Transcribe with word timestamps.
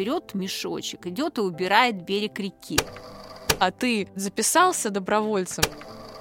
берет 0.00 0.32
мешочек, 0.32 1.06
идет 1.06 1.36
и 1.36 1.42
убирает 1.42 2.02
берег 2.04 2.38
реки. 2.38 2.78
А 3.58 3.70
ты 3.70 4.08
записался 4.14 4.88
добровольцем? 4.88 5.64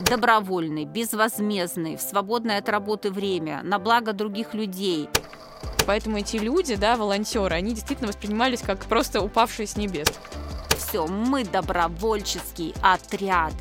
Добровольный, 0.01 0.83
безвозмездный, 0.83 1.95
в 1.95 2.01
свободное 2.01 2.57
от 2.57 2.67
работы 2.67 3.09
время, 3.09 3.61
на 3.63 3.79
благо 3.79 4.11
других 4.11 4.53
людей. 4.53 5.07
Поэтому 5.87 6.17
эти 6.17 6.35
люди, 6.35 6.75
да, 6.75 6.97
волонтеры, 6.97 7.55
они 7.55 7.73
действительно 7.73 8.09
воспринимались 8.09 8.59
как 8.59 8.79
просто 8.79 9.21
упавшие 9.21 9.65
с 9.65 9.77
небес. 9.77 10.09
Все, 10.77 11.07
мы 11.07 11.45
добровольческий 11.45 12.73
отряд. 12.81 13.53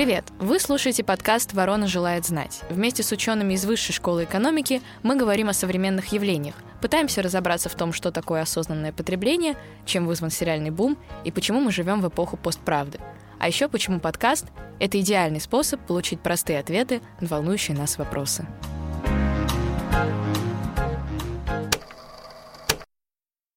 Привет! 0.00 0.24
Вы 0.38 0.58
слушаете 0.58 1.04
подкаст 1.04 1.52
«Ворона 1.52 1.86
желает 1.86 2.24
знать». 2.24 2.62
Вместе 2.70 3.02
с 3.02 3.12
учеными 3.12 3.52
из 3.52 3.66
Высшей 3.66 3.94
школы 3.94 4.24
экономики 4.24 4.80
мы 5.02 5.14
говорим 5.14 5.50
о 5.50 5.52
современных 5.52 6.06
явлениях, 6.14 6.54
пытаемся 6.80 7.20
разобраться 7.20 7.68
в 7.68 7.74
том, 7.74 7.92
что 7.92 8.10
такое 8.10 8.40
осознанное 8.40 8.92
потребление, 8.92 9.56
чем 9.84 10.06
вызван 10.06 10.30
сериальный 10.30 10.70
бум 10.70 10.96
и 11.24 11.30
почему 11.30 11.60
мы 11.60 11.70
живем 11.70 12.00
в 12.00 12.08
эпоху 12.08 12.38
постправды. 12.38 12.98
А 13.38 13.46
еще 13.46 13.68
почему 13.68 14.00
подкаст— 14.00 14.46
это 14.80 14.98
идеальный 14.98 15.38
способ 15.38 15.78
получить 15.86 16.22
простые 16.22 16.60
ответы 16.60 17.02
на 17.20 17.28
волнующие 17.28 17.76
нас 17.76 17.98
вопросы. 17.98 18.46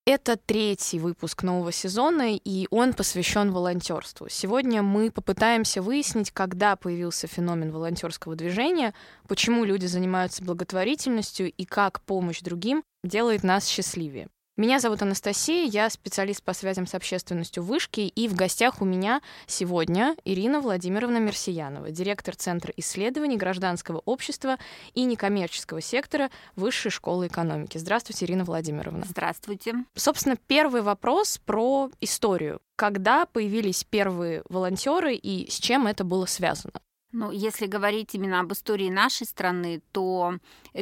Это 0.06 0.36
третий 0.36 1.00
выпуск 1.00 1.44
нового 1.44 1.72
сезона, 1.72 2.36
и 2.36 2.68
он 2.72 2.94
посвящен 2.94 3.54
волонтерству. 3.54 4.28
Сегодня 4.28 4.82
мы 4.82 5.10
попытаемся 5.10 5.82
выяснить, 5.82 6.30
когда 6.32 6.76
появился 6.76 7.28
феномен 7.28 7.72
волонтерского 7.72 8.36
движения, 8.36 8.94
почему 9.30 9.64
люди 9.64 9.86
занимаются 9.86 10.44
благотворительностью 10.44 11.50
и 11.50 11.64
как 11.64 12.02
помощь 12.02 12.42
другим 12.42 12.84
делает 13.06 13.44
нас 13.44 13.66
счастливее. 13.66 14.28
Меня 14.56 14.78
зовут 14.78 15.02
Анастасия, 15.02 15.66
я 15.66 15.90
специалист 15.90 16.44
по 16.44 16.54
связям 16.54 16.86
с 16.86 16.94
общественностью 16.94 17.64
Вышки, 17.64 18.02
и 18.02 18.28
в 18.28 18.36
гостях 18.36 18.84
у 18.84 18.86
меня 18.86 19.20
сегодня 19.48 20.16
Ирина 20.26 20.60
Владимировна 20.60 21.18
Мерсиянова, 21.18 21.90
директор 21.90 22.36
Центра 22.36 22.72
исследований 22.78 23.36
гражданского 23.36 24.04
общества 24.06 24.60
и 24.94 25.06
некоммерческого 25.06 25.82
сектора 25.82 26.30
Высшей 26.56 26.92
школы 26.92 27.26
экономики. 27.26 27.80
Здравствуйте, 27.80 28.26
Ирина 28.26 28.44
Владимировна. 28.44 29.06
Здравствуйте. 29.10 29.74
Собственно, 29.96 30.36
первый 30.36 30.84
вопрос 30.84 31.40
про 31.44 31.90
историю. 32.00 32.62
Когда 32.76 33.26
появились 33.26 33.84
первые 33.84 34.44
волонтеры 34.50 35.16
и 35.16 35.50
с 35.50 35.56
чем 35.56 35.88
это 35.88 36.04
было 36.04 36.28
связано? 36.28 36.80
Ну, 37.16 37.30
если 37.30 37.68
говорить 37.68 38.16
именно 38.16 38.40
об 38.40 38.52
истории 38.54 38.90
нашей 38.90 39.28
страны, 39.28 39.84
то 39.92 40.40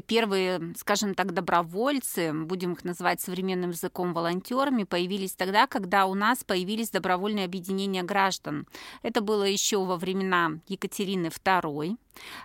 первые, 0.07 0.73
скажем 0.77 1.13
так, 1.13 1.33
добровольцы, 1.33 2.31
будем 2.33 2.71
их 2.71 2.85
называть 2.85 3.19
современным 3.19 3.71
языком 3.71 4.13
волонтерами, 4.13 4.85
появились 4.85 5.33
тогда, 5.33 5.67
когда 5.67 6.05
у 6.05 6.13
нас 6.13 6.45
появились 6.45 6.89
добровольные 6.89 7.43
объединения 7.43 8.03
граждан. 8.03 8.65
Это 9.03 9.19
было 9.19 9.43
еще 9.43 9.83
во 9.83 9.97
времена 9.97 10.51
Екатерины 10.67 11.27
II. 11.27 11.97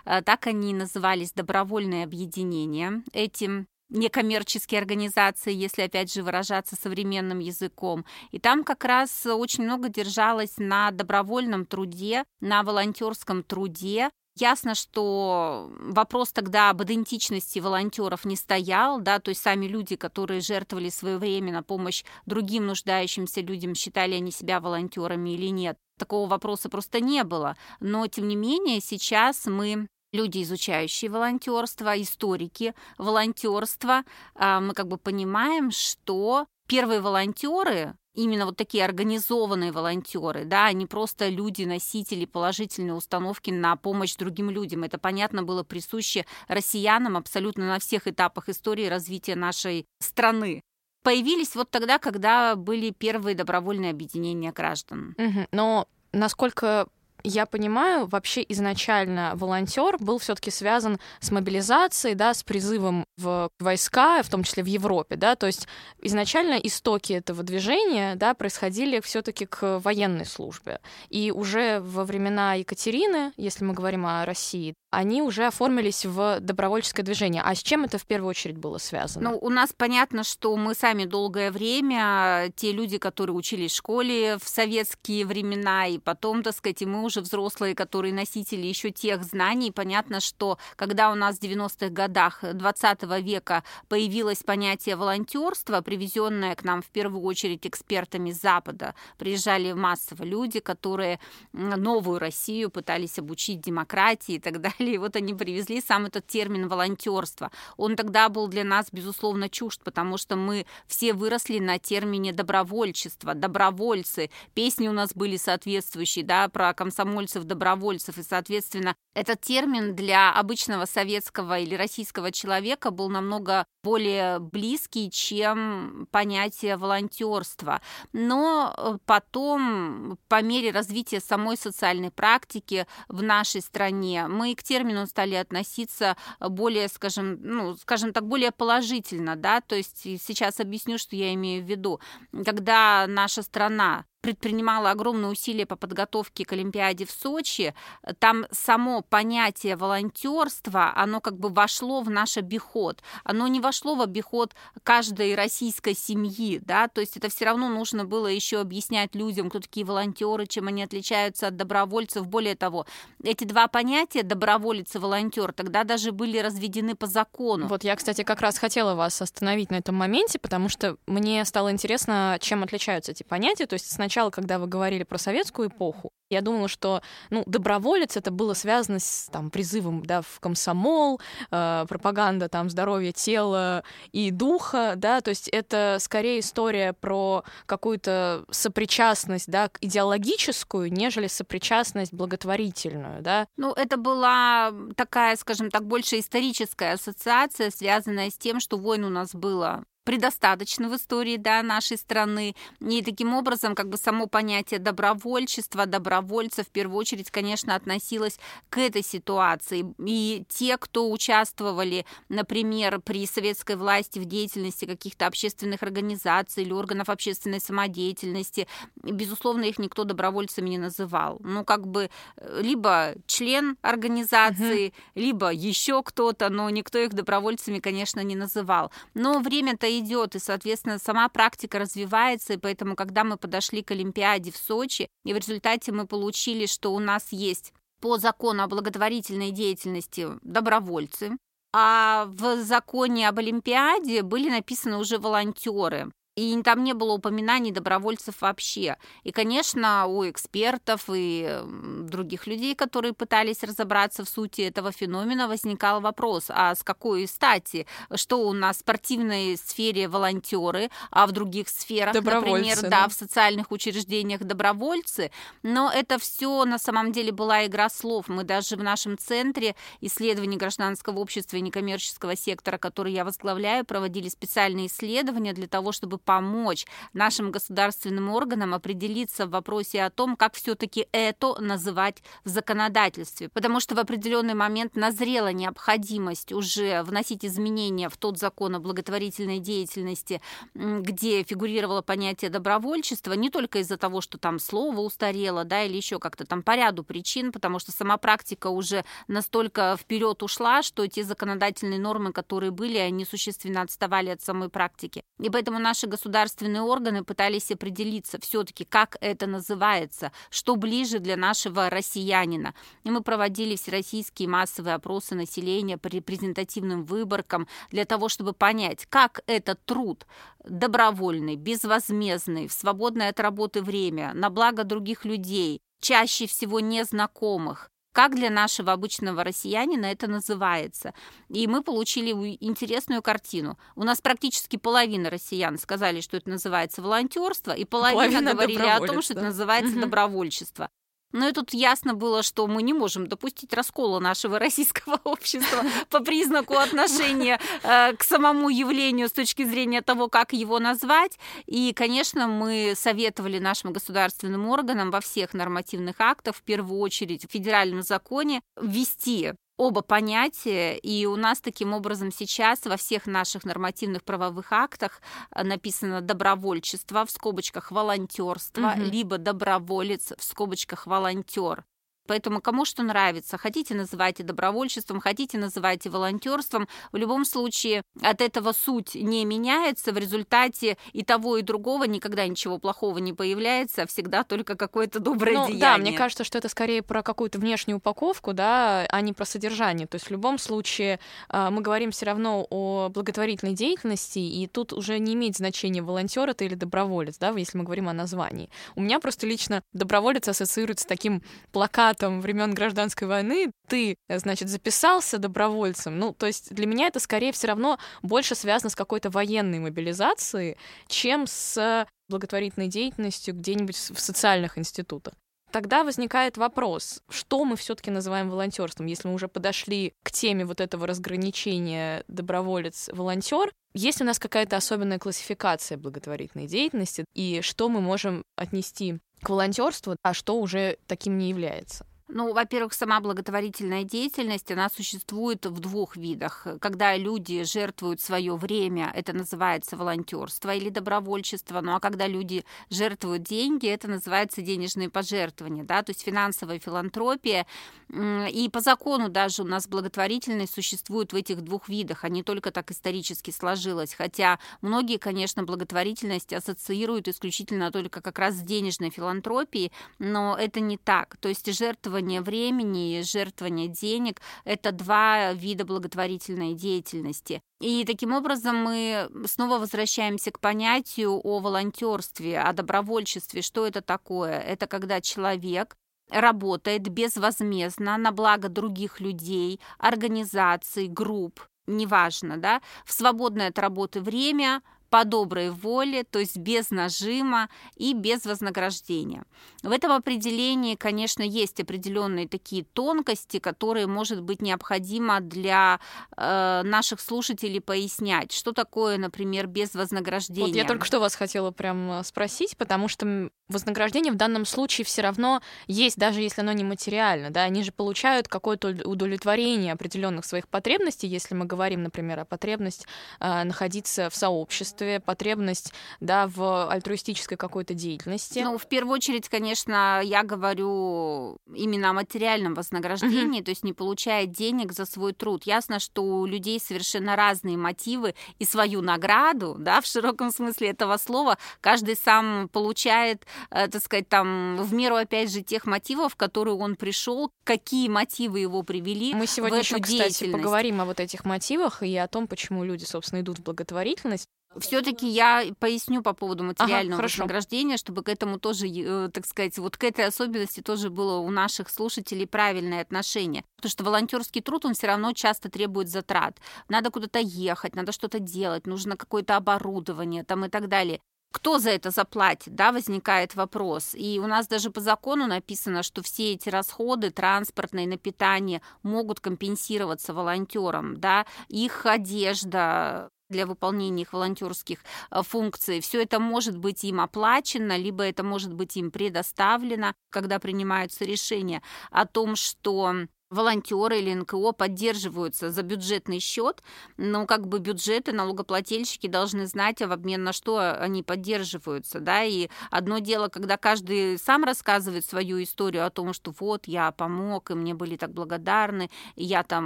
Э, 0.03 0.21
так 0.21 0.47
они 0.47 0.73
назывались 0.73 1.31
добровольные 1.31 2.03
объединения. 2.03 3.03
Этим 3.13 3.67
некоммерческие 3.89 4.79
организации, 4.79 5.53
если 5.53 5.83
опять 5.83 6.13
же 6.13 6.23
выражаться 6.23 6.75
современным 6.75 7.39
языком. 7.39 8.05
И 8.31 8.39
там 8.39 8.63
как 8.63 8.83
раз 8.83 9.25
очень 9.25 9.63
много 9.63 9.89
держалось 9.89 10.57
на 10.57 10.91
добровольном 10.91 11.65
труде, 11.65 12.23
на 12.39 12.63
волонтерском 12.63 13.43
труде. 13.43 14.09
Ясно, 14.39 14.75
что 14.75 15.71
вопрос 15.79 16.31
тогда 16.31 16.69
об 16.69 16.83
идентичности 16.83 17.57
волонтеров 17.57 18.23
не 18.23 18.35
стоял, 18.35 19.01
да, 19.01 19.19
то 19.19 19.29
есть 19.29 19.41
сами 19.41 19.65
люди, 19.65 19.95
которые 19.95 20.41
жертвовали 20.41 20.89
свое 20.89 21.17
время 21.17 21.51
на 21.51 21.63
помощь 21.63 22.03
другим 22.27 22.67
нуждающимся 22.67 23.41
людям, 23.41 23.73
считали 23.73 24.13
они 24.13 24.31
себя 24.31 24.59
волонтерами 24.59 25.31
или 25.31 25.47
нет. 25.47 25.79
Такого 25.97 26.29
вопроса 26.29 26.69
просто 26.69 26.99
не 26.99 27.23
было. 27.23 27.57
Но, 27.79 28.05
тем 28.05 28.27
не 28.27 28.35
менее, 28.35 28.79
сейчас 28.79 29.47
мы 29.47 29.87
люди, 30.13 30.43
изучающие 30.43 31.09
волонтерство, 31.09 31.99
историки 32.01 32.73
волонтерства, 32.97 34.03
а, 34.35 34.59
мы 34.59 34.73
как 34.73 34.87
бы 34.87 34.97
понимаем, 34.97 35.71
что 35.71 36.47
первые 36.67 37.01
волонтеры 37.01 37.95
именно 38.17 38.47
вот 38.47 38.57
такие 38.57 38.83
организованные 38.83 39.71
волонтеры, 39.71 40.43
да, 40.43 40.65
они 40.65 40.87
просто 40.87 41.29
люди, 41.29 41.63
носители 41.63 42.25
положительной 42.25 42.97
установки 42.97 43.51
на 43.51 43.75
помощь 43.75 44.15
другим 44.15 44.49
людям. 44.49 44.83
Это, 44.83 44.97
понятно, 44.97 45.43
было 45.43 45.63
присуще 45.63 46.25
россиянам 46.47 47.15
абсолютно 47.15 47.67
на 47.67 47.79
всех 47.79 48.07
этапах 48.07 48.49
истории 48.49 48.87
развития 48.87 49.35
нашей 49.35 49.85
страны. 49.99 50.61
Появились 51.03 51.55
вот 51.55 51.69
тогда, 51.69 51.99
когда 51.99 52.55
были 52.55 52.89
первые 52.89 53.35
добровольные 53.35 53.91
объединения 53.91 54.51
граждан. 54.51 55.15
Но 55.51 55.87
насколько 56.11 56.87
я 57.23 57.45
понимаю, 57.45 58.05
вообще 58.07 58.45
изначально 58.49 59.31
волонтер 59.35 59.97
был 59.99 60.19
все-таки 60.19 60.51
связан 60.51 60.99
с 61.19 61.31
мобилизацией, 61.31 62.15
да, 62.15 62.33
с 62.33 62.43
призывом 62.43 63.05
в 63.17 63.49
войска, 63.59 64.21
в 64.21 64.29
том 64.29 64.43
числе 64.43 64.63
в 64.63 64.67
Европе, 64.67 65.15
да, 65.15 65.35
то 65.35 65.47
есть 65.47 65.67
изначально 66.01 66.55
истоки 66.55 67.13
этого 67.13 67.43
движения, 67.43 68.15
да, 68.15 68.33
происходили 68.33 68.99
все-таки 68.99 69.45
к 69.45 69.79
военной 69.79 70.25
службе. 70.25 70.79
И 71.09 71.31
уже 71.31 71.79
во 71.79 72.03
времена 72.03 72.53
Екатерины, 72.53 73.33
если 73.37 73.63
мы 73.63 73.73
говорим 73.73 74.05
о 74.05 74.25
России, 74.25 74.75
они 74.89 75.21
уже 75.21 75.45
оформились 75.47 76.05
в 76.05 76.39
добровольческое 76.39 77.03
движение. 77.03 77.41
А 77.43 77.53
с 77.55 77.61
чем 77.61 77.83
это 77.83 77.97
в 77.97 78.05
первую 78.05 78.29
очередь 78.29 78.57
было 78.57 78.77
связано? 78.77 79.31
Ну, 79.31 79.37
у 79.41 79.49
нас 79.49 79.73
понятно, 79.75 80.23
что 80.23 80.55
мы 80.55 80.75
сами 80.75 81.03
долгое 81.05 81.51
время, 81.51 82.51
те 82.55 82.71
люди, 82.71 82.97
которые 82.97 83.35
учились 83.35 83.73
в 83.73 83.75
школе 83.75 84.37
в 84.37 84.47
советские 84.47 85.25
времена, 85.25 85.87
и 85.87 85.97
потом, 85.97 86.41
так 86.41 86.55
сказать, 86.55 86.81
и 86.81 86.85
мы 86.85 87.03
уже 87.03 87.21
взрослые, 87.21 87.75
которые 87.75 88.13
носители 88.13 88.65
еще 88.65 88.91
тех 88.91 89.23
знаний, 89.23 89.71
понятно, 89.71 90.21
что 90.21 90.57
когда 90.75 91.11
у 91.11 91.15
нас 91.15 91.37
в 91.37 91.41
90-х 91.41 91.89
годах 91.89 92.39
20 92.41 93.03
века 93.15 93.63
появилось 93.87 94.43
понятие 94.43 94.95
волонтерства, 94.95 95.81
привезенное 95.81 96.55
к 96.55 96.63
нам 96.63 96.81
в 96.81 96.87
первую 96.87 97.23
очередь 97.23 97.65
экспертами 97.65 98.31
Запада, 98.31 98.95
приезжали 99.17 99.73
массово 99.73 100.23
люди, 100.23 100.59
которые 100.59 101.19
новую 101.53 102.19
Россию 102.19 102.69
пытались 102.69 103.19
обучить 103.19 103.61
демократии 103.61 104.35
и 104.35 104.39
так 104.39 104.61
далее. 104.61 104.95
И 104.95 104.97
вот 104.97 105.15
они 105.15 105.33
привезли 105.33 105.81
сам 105.81 106.05
этот 106.05 106.27
термин 106.27 106.67
волонтерство. 106.67 107.51
Он 107.77 107.95
тогда 107.95 108.29
был 108.29 108.47
для 108.47 108.63
нас, 108.63 108.87
безусловно, 108.91 109.49
чужд, 109.49 109.81
потому 109.83 110.17
что 110.17 110.35
мы 110.35 110.65
все 110.87 111.13
выросли 111.13 111.59
на 111.59 111.79
термине 111.79 112.33
добровольчество, 112.33 113.33
добровольцы. 113.33 114.29
Песни 114.53 114.87
у 114.87 114.93
нас 114.93 115.13
были 115.13 115.37
соответствующие, 115.37 116.25
да, 116.25 116.49
про 116.49 116.73
комсомольцев-добровольцев. 116.73 118.17
И, 118.17 118.23
соответственно, 118.23 118.95
этот 119.13 119.41
термин 119.41 119.95
для 119.95 120.31
обычного 120.31 120.85
советского 120.85 121.59
или 121.59 121.75
российского 121.75 122.31
человека 122.31 122.91
был 122.97 123.09
намного 123.09 123.65
более 123.83 124.39
близкий, 124.39 125.09
чем 125.09 126.07
понятие 126.11 126.75
волонтерства. 126.75 127.81
Но 128.11 128.73
э, 128.75 128.97
потом, 129.05 130.17
по 130.27 130.41
мере 130.41 130.71
развития 130.71 131.21
самой 131.21 131.55
социальной 131.55 132.11
практики 132.11 132.85
в 133.07 133.23
нашей 133.23 133.61
стране, 133.61 134.27
мы 134.27 134.55
к 134.55 134.63
термину 134.63 135.07
стали 135.07 135.35
относиться 135.35 136.17
более, 136.39 136.89
скажем, 136.89 137.37
ну, 137.41 137.75
скажем 137.77 138.11
так, 138.11 138.27
более 138.27 138.51
положительно, 138.51 139.35
да, 139.35 139.61
то 139.61 139.75
есть 139.75 140.01
сейчас 140.01 140.59
объясню, 140.59 140.97
что 140.97 141.15
я 141.15 141.33
имею 141.33 141.63
в 141.63 141.69
виду. 141.69 142.01
Когда 142.45 143.05
наша 143.07 143.41
страна 143.41 144.05
предпринимала 144.27 144.91
огромные 144.91 145.31
усилия 145.31 145.65
по 145.65 145.77
подготовке 145.77 146.43
к 146.43 146.51
Олимпиаде 146.51 147.05
в 147.05 147.11
Сочи, 147.11 147.73
там 148.19 148.45
само 148.51 149.01
понятие 149.01 149.77
волонтерства, 149.77 150.91
оно 150.97 151.21
как 151.21 151.39
бы 151.39 151.47
вошло 151.47 152.01
в 152.01 152.09
наш 152.09 152.35
обиход. 152.35 153.01
Оно 153.23 153.47
не 153.47 153.61
вошло 153.61 153.95
в 153.95 154.01
обиход 154.01 154.53
каждой 154.83 155.33
российской 155.33 155.95
семьи, 155.95 156.59
да, 156.61 156.89
то 156.89 156.99
есть 156.99 157.15
это 157.15 157.29
все 157.29 157.45
равно 157.45 157.69
нужно 157.69 158.03
было 158.03 158.27
еще 158.27 158.59
объяснять 158.59 159.15
людям, 159.15 159.49
кто 159.49 159.61
такие 159.61 159.85
волонтеры, 159.85 160.45
чем 160.45 160.67
они 160.67 160.83
отличаются 160.83 161.47
от 161.47 161.55
добровольцев. 161.55 162.27
Более 162.27 162.57
того, 162.57 162.85
эти 163.23 163.45
два 163.45 163.69
понятия, 163.69 164.23
доброволец 164.23 164.93
и 164.93 164.97
волонтер, 164.99 165.53
тогда 165.53 165.85
даже 165.85 166.11
были 166.11 166.37
разведены 166.39 166.95
по 166.95 167.07
закону. 167.07 167.67
Вот 167.67 167.85
я, 167.85 167.95
кстати, 167.95 168.23
как 168.23 168.41
раз 168.41 168.57
хотела 168.57 168.93
вас 168.93 169.21
остановить 169.21 169.71
на 169.71 169.75
этом 169.75 169.95
моменте, 169.95 170.37
потому 170.37 170.67
что 170.67 170.97
мне 171.07 171.45
стало 171.45 171.71
интересно, 171.71 172.37
чем 172.41 172.63
отличаются 172.63 173.13
эти 173.13 173.23
понятия. 173.23 173.67
То 173.67 173.75
есть 173.75 173.89
сначала 173.89 174.16
сначала, 174.17 174.31
когда 174.31 174.57
вы 174.57 174.65
говорили 174.65 175.03
про 175.03 175.19
советскую 175.19 175.69
эпоху, 175.69 176.09
я 176.31 176.41
думала, 176.41 176.67
что 176.67 177.03
ну, 177.29 177.43
доброволец 177.45 178.17
это 178.17 178.31
было 178.31 178.55
связано 178.55 178.99
с 178.99 179.29
там, 179.31 179.51
призывом 179.51 180.03
да, 180.03 180.23
в 180.23 180.39
комсомол, 180.39 181.21
э, 181.51 181.85
пропаганда 181.87 182.49
там, 182.49 182.67
здоровья 182.71 183.11
тела 183.11 183.83
и 184.11 184.31
духа, 184.31 184.93
да, 184.95 185.21
то 185.21 185.29
есть 185.29 185.49
это 185.49 185.97
скорее 185.99 186.39
история 186.39 186.93
про 186.93 187.43
какую-то 187.67 188.43
сопричастность 188.49 189.51
да, 189.51 189.69
идеологическую, 189.81 190.91
нежели 190.91 191.27
сопричастность 191.27 192.11
благотворительную. 192.11 193.21
Да. 193.21 193.47
Ну, 193.55 193.71
это 193.71 193.97
была 193.97 194.73
такая, 194.95 195.35
скажем 195.35 195.69
так, 195.69 195.85
больше 195.85 196.17
историческая 196.17 196.93
ассоциация, 196.93 197.69
связанная 197.69 198.31
с 198.31 198.37
тем, 198.37 198.59
что 198.59 198.77
войн 198.77 199.05
у 199.05 199.09
нас 199.09 199.35
было 199.35 199.83
предостаточно 200.07 200.87
в 200.87 200.95
истории 200.95 201.35
да, 201.35 201.61
нашей 201.61 201.97
страны. 201.97 202.55
И 202.79 203.01
таким 203.01 203.33
образом, 203.33 203.75
как 203.75 203.89
бы 203.89 203.97
само 203.97 204.25
понятие 204.27 204.79
добровольчества, 204.79 205.85
добровольца 205.85 206.63
в 206.63 206.67
первую 206.67 206.97
очередь, 206.97 207.29
конечно, 207.29 207.75
относилось 207.75 208.39
к 208.69 208.77
этой 208.77 209.03
ситуации. 209.03 209.85
И 209.99 210.45
те, 210.47 210.77
кто 210.77 211.11
участвовали, 211.11 212.05
например, 212.29 213.01
при 213.01 213.27
советской 213.27 213.75
власти 213.75 214.17
в 214.19 214.23
деятельности 214.23 214.85
каких-то 214.85 215.27
общественных 215.27 215.83
организаций 215.83 216.63
или 216.63 216.71
органов 216.71 217.09
общественной 217.09 217.59
самодеятельности, 217.59 218.65
безусловно, 219.03 219.65
их 219.65 219.77
никто 219.77 220.05
добровольцами 220.05 220.69
не 220.69 220.77
называл. 220.77 221.41
Ну, 221.41 221.65
как 221.65 221.85
бы 221.85 222.09
э, 222.37 222.61
либо 222.61 223.13
член 223.25 223.75
организации, 223.81 224.87
угу. 224.87 224.95
либо 225.15 225.51
еще 225.51 226.01
кто-то, 226.01 226.47
но 226.47 226.69
никто 226.69 226.97
их 226.97 227.13
добровольцами, 227.13 227.79
конечно, 227.79 228.21
не 228.21 228.37
называл. 228.37 228.89
Но 229.13 229.39
время-то 229.39 229.96
идет, 229.99 230.35
и, 230.35 230.39
соответственно, 230.39 230.99
сама 230.99 231.29
практика 231.29 231.79
развивается, 231.79 232.53
и 232.53 232.57
поэтому, 232.57 232.95
когда 232.95 233.23
мы 233.23 233.37
подошли 233.37 233.83
к 233.83 233.91
Олимпиаде 233.91 234.51
в 234.51 234.57
Сочи, 234.57 235.07
и 235.25 235.33
в 235.33 235.37
результате 235.37 235.91
мы 235.91 236.07
получили, 236.07 236.65
что 236.65 236.93
у 236.93 236.99
нас 236.99 237.31
есть 237.31 237.73
по 237.99 238.17
закону 238.17 238.63
о 238.63 238.67
благотворительной 238.67 239.51
деятельности 239.51 240.27
добровольцы, 240.41 241.37
а 241.73 242.25
в 242.27 242.63
законе 242.63 243.27
об 243.27 243.39
Олимпиаде 243.39 244.21
были 244.21 244.49
написаны 244.49 244.97
уже 244.97 245.17
волонтеры. 245.17 246.11
И 246.37 246.61
там 246.61 246.83
не 246.83 246.93
было 246.93 247.13
упоминаний 247.13 247.71
добровольцев 247.71 248.35
вообще. 248.41 248.97
И, 249.23 249.31
конечно, 249.31 250.05
у 250.05 250.29
экспертов 250.29 251.05
и 251.11 251.61
других 251.65 252.45
людей, 252.45 252.75
которые 252.75 253.13
пытались 253.13 253.63
разобраться 253.63 254.23
в 254.23 254.29
сути 254.29 254.61
этого 254.61 254.91
феномена, 254.91 255.47
возникал 255.47 255.99
вопрос, 255.99 256.45
а 256.49 256.75
с 256.75 256.83
какой 256.83 257.27
стати? 257.27 257.87
Что 258.13 258.47
у 258.47 258.53
нас 258.53 258.77
в 258.77 258.79
спортивной 258.81 259.57
сфере 259.57 260.07
волонтеры, 260.07 260.91
а 261.09 261.25
в 261.25 261.31
других 261.31 261.69
сферах, 261.69 262.13
например, 262.13 262.81
да, 262.81 262.89
да, 262.89 263.07
в 263.07 263.13
социальных 263.13 263.71
учреждениях 263.71 264.41
добровольцы? 264.41 265.31
Но 265.63 265.91
это 265.91 266.19
все 266.19 266.65
на 266.65 266.77
самом 266.77 267.11
деле 267.11 267.31
была 267.31 267.65
игра 267.65 267.89
слов. 267.89 268.27
Мы 268.27 268.43
даже 268.43 268.75
в 268.75 268.83
нашем 268.83 269.17
центре 269.17 269.75
исследований 270.01 270.57
гражданского 270.57 271.17
общества 271.17 271.57
и 271.57 271.61
некоммерческого 271.61 272.35
сектора, 272.35 272.77
который 272.77 273.13
я 273.13 273.25
возглавляю, 273.25 273.85
проводили 273.85 274.29
специальные 274.29 274.85
исследования 274.85 275.53
для 275.53 275.67
того, 275.67 275.91
чтобы 275.91 276.19
помочь 276.27 276.85
нашим 277.13 277.51
государственным 277.51 278.29
органам 278.29 278.73
определиться 278.73 279.47
в 279.47 279.51
вопросе 279.51 280.03
о 280.03 280.09
том, 280.09 280.35
как 280.35 280.55
все-таки 280.55 281.07
это 281.13 281.59
называть 281.61 282.21
в 282.43 282.49
законодательстве. 282.49 283.47
Потому 283.47 283.79
что 283.79 283.95
в 283.95 283.99
определенный 283.99 284.53
момент 284.53 284.97
назрела 284.97 285.53
необходимость 285.53 286.51
уже 286.51 287.01
вносить 287.03 287.45
изменения 287.45 288.09
в 288.09 288.17
тот 288.17 288.37
закон 288.37 288.75
о 288.75 288.79
благотворительной 288.79 289.59
деятельности, 289.59 290.41
где 290.75 291.43
фигурировало 291.43 292.01
понятие 292.01 292.51
добровольчества, 292.51 293.31
не 293.31 293.49
только 293.49 293.79
из-за 293.79 293.95
того, 293.95 294.19
что 294.19 294.37
там 294.37 294.59
слово 294.59 294.99
устарело, 294.99 295.63
да, 295.63 295.83
или 295.83 295.95
еще 295.95 296.19
как-то 296.19 296.45
там 296.45 296.61
по 296.61 296.75
ряду 296.75 297.05
причин, 297.05 297.53
потому 297.53 297.79
что 297.79 297.93
сама 297.93 298.17
практика 298.17 298.67
уже 298.67 299.05
настолько 299.29 299.95
вперед 299.97 300.43
ушла, 300.43 300.83
что 300.83 301.07
те 301.07 301.23
законодательные 301.23 301.99
нормы, 301.99 302.33
которые 302.33 302.71
были, 302.71 302.97
они 302.97 303.23
существенно 303.23 303.81
отставали 303.81 304.29
от 304.29 304.41
самой 304.41 304.67
практики. 304.67 305.23
И 305.39 305.49
поэтому 305.49 305.79
наши 305.79 306.07
государственные 306.17 306.81
органы 306.81 307.23
пытались 307.23 307.71
определиться 307.71 308.39
все-таки, 308.41 308.85
как 308.85 309.17
это 309.21 309.45
называется, 309.45 310.31
что 310.49 310.75
ближе 310.75 311.19
для 311.19 311.37
нашего 311.37 311.91
россиянина. 311.91 312.73
И 313.03 313.11
мы 313.11 313.21
проводили 313.21 313.75
всероссийские 313.75 314.49
массовые 314.49 314.95
опросы 314.95 315.35
населения 315.35 315.99
по 315.99 316.07
репрезентативным 316.07 317.05
выборкам 317.05 317.67
для 317.91 318.05
того, 318.05 318.29
чтобы 318.29 318.53
понять, 318.53 319.05
как 319.05 319.41
этот 319.45 319.85
труд 319.85 320.25
добровольный, 320.63 321.55
безвозмездный, 321.55 322.67
в 322.67 322.73
свободное 322.73 323.29
от 323.29 323.39
работы 323.39 323.83
время, 323.83 324.33
на 324.33 324.49
благо 324.49 324.83
других 324.83 325.23
людей, 325.23 325.81
чаще 326.01 326.47
всего 326.47 326.79
незнакомых, 326.79 327.91
как 328.17 328.33
для 328.33 328.49
нашего 328.49 328.93
обычного 328.93 329.43
россиянина 329.43 330.07
это 330.07 330.25
называется. 330.25 331.13
И 331.49 331.67
мы 331.67 331.83
получили 331.83 332.31
интересную 332.61 333.21
картину. 333.21 333.77
У 333.95 334.03
нас 334.03 334.21
практически 334.21 334.75
половина 334.77 335.29
россиян 335.29 335.77
сказали, 335.77 336.21
что 336.21 336.37
это 336.37 336.49
называется 336.49 337.03
волонтерство, 337.03 337.73
и 337.73 337.85
половина, 337.85 338.23
половина 338.23 338.53
говорили 338.55 338.87
о 338.87 338.99
том, 339.05 339.21
что 339.21 339.35
да? 339.35 339.41
это 339.41 339.49
называется 339.49 339.93
угу. 339.93 340.01
добровольчество. 340.01 340.89
Но 341.31 341.47
и 341.47 341.51
тут 341.51 341.73
ясно 341.73 342.13
было, 342.13 342.43
что 342.43 342.67
мы 342.67 342.81
не 342.81 342.93
можем 342.93 343.27
допустить 343.27 343.73
раскола 343.73 344.19
нашего 344.19 344.59
российского 344.59 345.19
общества 345.23 345.83
по 346.09 346.19
признаку 346.19 346.75
отношения 346.75 347.59
э, 347.83 348.13
к 348.13 348.23
самому 348.23 348.69
явлению 348.69 349.27
с 349.27 349.33
точки 349.33 349.63
зрения 349.63 350.01
того, 350.01 350.29
как 350.29 350.53
его 350.53 350.79
назвать. 350.79 351.37
И, 351.65 351.93
конечно, 351.93 352.47
мы 352.47 352.93
советовали 352.95 353.59
нашим 353.59 353.93
государственным 353.93 354.67
органам 354.67 355.11
во 355.11 355.21
всех 355.21 355.53
нормативных 355.53 356.15
актах, 356.19 356.55
в 356.55 356.61
первую 356.61 356.99
очередь 356.99 357.47
в 357.47 357.51
федеральном 357.51 358.01
законе, 358.01 358.61
ввести 358.79 359.53
оба 359.77 360.01
понятия, 360.01 360.97
и 360.97 361.25
у 361.25 361.35
нас 361.35 361.61
таким 361.61 361.93
образом 361.93 362.31
сейчас 362.31 362.85
во 362.85 362.97
всех 362.97 363.27
наших 363.27 363.63
нормативных 363.63 364.23
правовых 364.23 364.73
актах 364.73 365.21
э, 365.51 365.63
написано 365.63 366.21
добровольчество 366.21 367.25
в 367.25 367.31
скобочках 367.31 367.91
волонтерство, 367.91 368.93
угу. 368.95 369.03
либо 369.03 369.37
доброволец 369.37 370.33
в 370.37 370.43
скобочках 370.43 371.07
волонтер. 371.07 371.85
Поэтому 372.27 372.61
кому 372.61 372.85
что 372.85 373.03
нравится. 373.03 373.57
Хотите, 373.57 373.95
называйте 373.95 374.43
добровольчеством, 374.43 375.19
хотите, 375.19 375.57
называйте 375.57 376.09
волонтерством. 376.09 376.87
В 377.11 377.15
любом 377.15 377.45
случае 377.45 378.03
от 378.21 378.41
этого 378.41 378.73
суть 378.73 379.15
не 379.15 379.45
меняется. 379.45 380.11
В 380.11 380.17
результате 380.17 380.97
и 381.13 381.23
того, 381.23 381.57
и 381.57 381.61
другого 381.61 382.03
никогда 382.03 382.45
ничего 382.47 382.77
плохого 382.77 383.17
не 383.19 383.33
появляется, 383.33 384.03
а 384.03 384.07
всегда 384.07 384.43
только 384.43 384.75
какое-то 384.75 385.19
доброе 385.19 385.53
ну, 385.53 385.67
деяние. 385.67 385.81
Да, 385.81 385.97
мне 385.97 386.11
кажется, 386.11 386.43
что 386.43 386.57
это 386.57 386.69
скорее 386.69 387.01
про 387.01 387.23
какую-то 387.23 387.59
внешнюю 387.59 387.97
упаковку, 387.97 388.53
да, 388.53 389.05
а 389.09 389.21
не 389.21 389.33
про 389.33 389.45
содержание. 389.45 390.07
То 390.07 390.15
есть 390.15 390.27
в 390.27 390.31
любом 390.31 390.57
случае 390.57 391.19
а, 391.49 391.71
мы 391.71 391.81
говорим 391.81 392.11
все 392.11 392.25
равно 392.25 392.67
о 392.69 393.09
благотворительной 393.09 393.73
деятельности, 393.73 394.39
и 394.39 394.67
тут 394.67 394.93
уже 394.93 395.19
не 395.19 395.33
имеет 395.33 395.55
значения, 395.55 396.01
волонтер 396.01 396.49
это 396.49 396.65
или 396.65 396.75
доброволец, 396.75 397.37
да, 397.37 397.49
если 397.49 397.77
мы 397.77 397.83
говорим 397.83 398.09
о 398.09 398.13
названии. 398.13 398.69
У 398.95 399.01
меня 399.01 399.19
просто 399.19 399.47
лично 399.47 399.81
доброволец 399.93 400.47
ассоциируется 400.47 401.03
с 401.03 401.07
таким 401.07 401.41
плакатом 401.71 402.16
там 402.17 402.41
времен 402.41 402.73
гражданской 402.73 403.27
войны 403.27 403.71
ты, 403.87 404.17
значит, 404.29 404.69
записался 404.69 405.37
добровольцем. 405.37 406.19
Ну, 406.19 406.33
то 406.33 406.45
есть 406.45 406.73
для 406.73 406.85
меня 406.85 407.07
это 407.07 407.19
скорее 407.19 407.51
все 407.51 407.67
равно 407.67 407.97
больше 408.21 408.55
связано 408.55 408.89
с 408.89 408.95
какой-то 408.95 409.29
военной 409.29 409.79
мобилизацией, 409.79 410.77
чем 411.07 411.45
с 411.47 412.05
благотворительной 412.29 412.87
деятельностью 412.87 413.55
где-нибудь 413.55 413.95
в 413.95 414.19
социальных 414.19 414.77
институтах. 414.77 415.33
Тогда 415.71 416.05
возникает 416.05 416.57
вопрос, 416.57 417.21
что 417.29 417.65
мы 417.65 417.75
все-таки 417.75 418.09
называем 418.09 418.49
волонтерством, 418.49 419.05
если 419.05 419.27
мы 419.27 419.33
уже 419.33 419.49
подошли 419.49 420.13
к 420.23 420.31
теме 420.31 420.63
вот 420.65 420.79
этого 420.79 421.05
разграничения 421.05 422.23
доброволец-волонтер. 422.29 423.73
Есть 423.93 424.21
у 424.21 424.23
нас 424.23 424.39
какая-то 424.39 424.77
особенная 424.77 425.19
классификация 425.19 425.97
благотворительной 425.97 426.67
деятельности, 426.67 427.25
и 427.33 427.59
что 427.61 427.89
мы 427.89 427.99
можем 427.99 428.43
отнести 428.55 429.19
к 429.41 429.49
волонтерству, 429.49 430.15
а 430.23 430.33
что 430.33 430.59
уже 430.59 430.97
таким 431.07 431.37
не 431.37 431.49
является? 431.49 432.05
Ну, 432.29 432.51
во-первых, 432.53 432.93
сама 432.93 433.21
благотворительная 433.21 434.03
деятельность, 434.03 434.69
она 434.69 434.89
существует 434.89 435.65
в 435.65 435.79
двух 435.79 436.17
видах. 436.17 436.67
Когда 436.81 437.15
люди 437.15 437.63
жертвуют 437.63 438.19
свое 438.19 438.55
время, 438.57 439.09
это 439.15 439.31
называется 439.31 439.95
волонтерство 439.95 440.75
или 440.75 440.89
добровольчество. 440.89 441.79
Ну 441.79 441.95
а 441.95 442.01
когда 442.01 442.27
люди 442.27 442.65
жертвуют 442.89 443.43
деньги, 443.43 443.87
это 443.87 444.09
называется 444.09 444.61
денежные 444.61 445.09
пожертвования, 445.09 445.85
да, 445.85 446.03
то 446.03 446.09
есть 446.09 446.21
финансовая 446.21 446.79
филантропия. 446.79 447.65
И 448.09 448.69
по 448.73 448.81
закону 448.81 449.29
даже 449.29 449.63
у 449.63 449.65
нас 449.65 449.87
благотворительность 449.87 450.73
существует 450.73 451.31
в 451.31 451.35
этих 451.35 451.61
двух 451.61 451.87
видах, 451.87 452.25
а 452.25 452.29
не 452.29 452.43
только 452.43 452.71
так 452.71 452.91
исторически 452.91 453.51
сложилось. 453.51 454.13
Хотя 454.13 454.59
многие, 454.81 455.17
конечно, 455.17 455.63
благотворительность 455.63 456.51
ассоциируют 456.51 457.29
исключительно 457.29 457.89
только 457.89 458.21
как 458.21 458.37
раз 458.37 458.55
с 458.55 458.61
денежной 458.61 459.11
филантропией, 459.11 459.93
но 460.19 460.57
это 460.59 460.81
не 460.81 460.97
так. 460.97 461.37
То 461.37 461.47
есть 461.47 461.71
жертвы 461.73 462.16
жертвование 462.17 462.41
времени 462.41 463.19
и 463.19 463.23
жертвование 463.23 463.87
денег– 463.87 464.41
это 464.65 464.91
два 464.91 465.53
вида 465.53 465.85
благотворительной 465.85 466.73
деятельности. 466.73 467.61
И 467.79 468.05
таким 468.05 468.33
образом 468.33 468.75
мы 468.77 469.29
снова 469.45 469.77
возвращаемся 469.77 470.51
к 470.51 470.59
понятию 470.59 471.39
о 471.43 471.59
волонтерстве, 471.59 472.59
о 472.59 472.73
добровольчестве. 472.73 473.61
Что 473.61 473.85
это 473.85 474.01
такое? 474.01 474.59
Это 474.59 474.87
когда 474.87 475.21
человек 475.21 475.95
работает 476.31 477.03
безвозмездно 477.07 478.17
на 478.17 478.31
благо 478.31 478.67
других 478.67 479.21
людей, 479.21 479.79
организаций, 479.99 481.07
групп, 481.07 481.61
неважно, 481.87 482.57
да, 482.57 482.81
в 483.05 483.13
свободное 483.13 483.69
от 483.69 483.79
работы 483.79 484.21
время– 484.21 484.81
по 485.09 485.23
доброй 485.25 485.69
воле, 485.71 486.23
то 486.23 486.39
есть 486.39 486.57
без 486.57 486.91
нажима 486.91 487.69
и 487.95 488.13
без 488.13 488.45
вознаграждения. 488.45 489.43
В 489.83 489.91
этом 489.91 490.11
определении, 490.11 490.95
конечно, 490.95 491.43
есть 491.43 491.79
определенные 491.79 492.47
такие 492.47 492.83
тонкости, 492.83 493.59
которые, 493.59 494.07
может 494.07 494.41
быть, 494.41 494.61
необходимо 494.61 495.39
для 495.39 495.99
э, 496.35 496.81
наших 496.83 497.21
слушателей 497.21 497.79
пояснять. 497.79 498.51
Что 498.51 498.71
такое, 498.71 499.17
например, 499.17 499.67
без 499.67 499.93
вознаграждения? 499.93 500.67
Вот 500.67 500.75
я 500.75 500.85
только 500.85 501.05
что 501.05 501.19
вас 501.19 501.35
хотела 501.35 501.71
прям 501.71 502.11
э, 502.11 502.23
спросить, 502.23 502.75
потому 502.77 503.07
что 503.07 503.49
вознаграждение 503.69 504.31
в 504.31 504.37
данном 504.37 504.65
случае 504.65 505.05
все 505.05 505.21
равно 505.21 505.61
есть, 505.87 506.17
даже 506.17 506.41
если 506.41 506.61
оно 506.61 506.71
не 506.71 506.83
материально, 506.83 507.49
да, 507.49 507.63
они 507.63 507.83
же 507.83 507.91
получают 507.91 508.47
какое-то 508.47 508.89
удовлетворение 509.05 509.93
определенных 509.93 510.45
своих 510.45 510.67
потребностей, 510.67 511.27
если 511.27 511.53
мы 511.53 511.65
говорим, 511.65 512.03
например, 512.03 512.39
о 512.39 512.45
потребности 512.45 513.05
э, 513.39 513.63
находиться 513.63 514.29
в 514.29 514.35
сообществе, 514.35 514.96
потребность, 515.25 515.93
да, 516.19 516.47
в 516.47 516.89
альтруистической 516.89 517.57
какой-то 517.57 517.93
деятельности. 517.93 518.59
Ну, 518.59 518.77
в 518.77 518.87
первую 518.87 519.15
очередь, 519.15 519.49
конечно, 519.49 520.21
я 520.23 520.43
говорю 520.43 521.57
именно 521.73 522.09
о 522.09 522.13
материальном 522.13 522.73
вознаграждении, 522.73 523.61
mm-hmm. 523.61 523.65
то 523.65 523.69
есть 523.69 523.83
не 523.83 523.93
получая 523.93 524.45
денег 524.45 524.93
за 524.93 525.05
свой 525.05 525.33
труд. 525.33 525.63
Ясно, 525.65 525.99
что 525.99 526.23
у 526.23 526.45
людей 526.45 526.79
совершенно 526.79 527.35
разные 527.35 527.77
мотивы 527.77 528.35
и 528.59 528.65
свою 528.65 529.01
награду, 529.01 529.75
да, 529.79 530.01
в 530.01 530.05
широком 530.05 530.51
смысле 530.51 530.89
этого 530.89 531.17
слова, 531.17 531.57
каждый 531.81 532.15
сам 532.15 532.69
получает 532.69 533.45
Э, 533.69 533.87
так 533.87 534.01
сказать, 534.01 534.29
там, 534.29 534.77
в 534.77 534.93
меру, 534.93 535.15
опять 535.15 535.51
же, 535.51 535.61
тех 535.61 535.85
мотивов, 535.85 536.35
которые 536.35 536.75
он 536.75 536.95
пришел, 536.95 537.51
какие 537.63 538.07
мотивы 538.07 538.59
его 538.59 538.83
привели 538.83 539.33
Мы 539.33 539.47
сегодня 539.47 539.77
в 539.77 539.83
еще, 539.83 539.99
кстати, 539.99 540.51
поговорим 540.51 541.01
о 541.01 541.05
вот 541.05 541.19
этих 541.19 541.45
мотивах 541.45 542.03
и 542.03 542.15
о 542.17 542.27
том, 542.27 542.47
почему 542.47 542.83
люди, 542.83 543.05
собственно, 543.05 543.41
идут 543.41 543.59
в 543.59 543.63
благотворительность. 543.63 544.47
Все-таки 544.79 545.27
я 545.27 545.65
поясню 545.79 546.21
по 546.21 546.33
поводу 546.33 546.63
материального 546.63 547.19
ага, 547.19 547.23
вознаграждения, 547.23 547.97
чтобы 547.97 548.23
к 548.23 548.29
этому 548.29 548.59
тоже, 548.59 548.87
э, 548.87 549.29
так 549.29 549.45
сказать, 549.45 549.77
вот 549.77 549.97
к 549.97 550.03
этой 550.03 550.25
особенности 550.25 550.81
тоже 550.81 551.09
было 551.09 551.37
у 551.37 551.49
наших 551.49 551.89
слушателей 551.89 552.47
правильное 552.47 553.01
отношение. 553.01 553.63
Потому 553.77 553.91
что 553.91 554.03
волонтерский 554.03 554.61
труд, 554.61 554.85
он 554.85 554.93
все 554.93 555.07
равно 555.07 555.33
часто 555.33 555.69
требует 555.69 556.09
затрат. 556.09 556.57
Надо 556.89 557.11
куда-то 557.11 557.39
ехать, 557.39 557.95
надо 557.95 558.11
что-то 558.11 558.39
делать, 558.39 558.87
нужно 558.87 559.17
какое-то 559.17 559.55
оборудование 559.55 560.43
там 560.43 560.65
и 560.65 560.69
так 560.69 560.87
далее 560.87 561.19
кто 561.51 561.79
за 561.79 561.89
это 561.91 562.11
заплатит, 562.11 562.75
да, 562.75 562.91
возникает 562.91 563.55
вопрос. 563.55 564.13
И 564.13 564.39
у 564.39 564.47
нас 564.47 564.67
даже 564.67 564.91
по 564.91 565.01
закону 565.01 565.47
написано, 565.47 566.03
что 566.03 566.21
все 566.21 566.53
эти 566.53 566.69
расходы 566.69 567.31
транспортные 567.31 568.07
на 568.07 568.17
питание 568.17 568.81
могут 569.01 569.39
компенсироваться 569.39 570.33
волонтерам, 570.33 571.19
да, 571.19 571.45
их 571.67 572.05
одежда, 572.05 573.29
для 573.49 573.65
выполнения 573.65 574.23
их 574.23 574.33
волонтерских 574.33 574.99
э, 575.31 575.41
функций. 575.43 576.01
Все 576.01 576.21
это 576.21 576.39
может 576.39 576.77
быть 576.77 577.03
им 577.03 577.21
оплачено, 577.21 577.97
либо 577.97 578.23
это 578.23 578.43
может 578.43 578.73
быть 578.73 578.97
им 578.97 579.11
предоставлено, 579.11 580.13
когда 580.29 580.59
принимаются 580.59 581.25
решения 581.25 581.81
о 582.11 582.25
том, 582.25 582.55
что 582.55 583.27
волонтеры 583.49 584.19
или 584.19 584.33
НКО 584.33 584.73
поддерживаются 584.73 585.71
за 585.71 585.81
бюджетный 585.81 586.39
счет, 586.39 586.83
но 587.15 587.45
как 587.45 587.67
бы 587.67 587.79
бюджеты 587.79 588.33
налогоплательщики 588.33 589.27
должны 589.27 589.67
знать, 589.67 590.01
в 590.01 590.11
обмен 590.11 590.43
на 590.43 590.51
что 590.53 590.99
они 590.99 591.23
поддерживаются, 591.23 592.19
да, 592.19 592.43
и 592.43 592.67
одно 592.91 593.19
дело, 593.19 593.47
когда 593.47 593.77
каждый 593.77 594.37
сам 594.37 594.63
рассказывает 594.65 595.25
свою 595.25 595.63
историю 595.63 596.05
о 596.05 596.09
том, 596.09 596.33
что 596.33 596.53
вот 596.59 596.87
я 596.87 597.11
помог, 597.11 597.71
и 597.71 597.73
мне 597.73 597.93
были 597.93 598.17
так 598.17 598.31
благодарны, 598.33 599.09
и 599.35 599.45
я 599.45 599.63
там, 599.63 599.85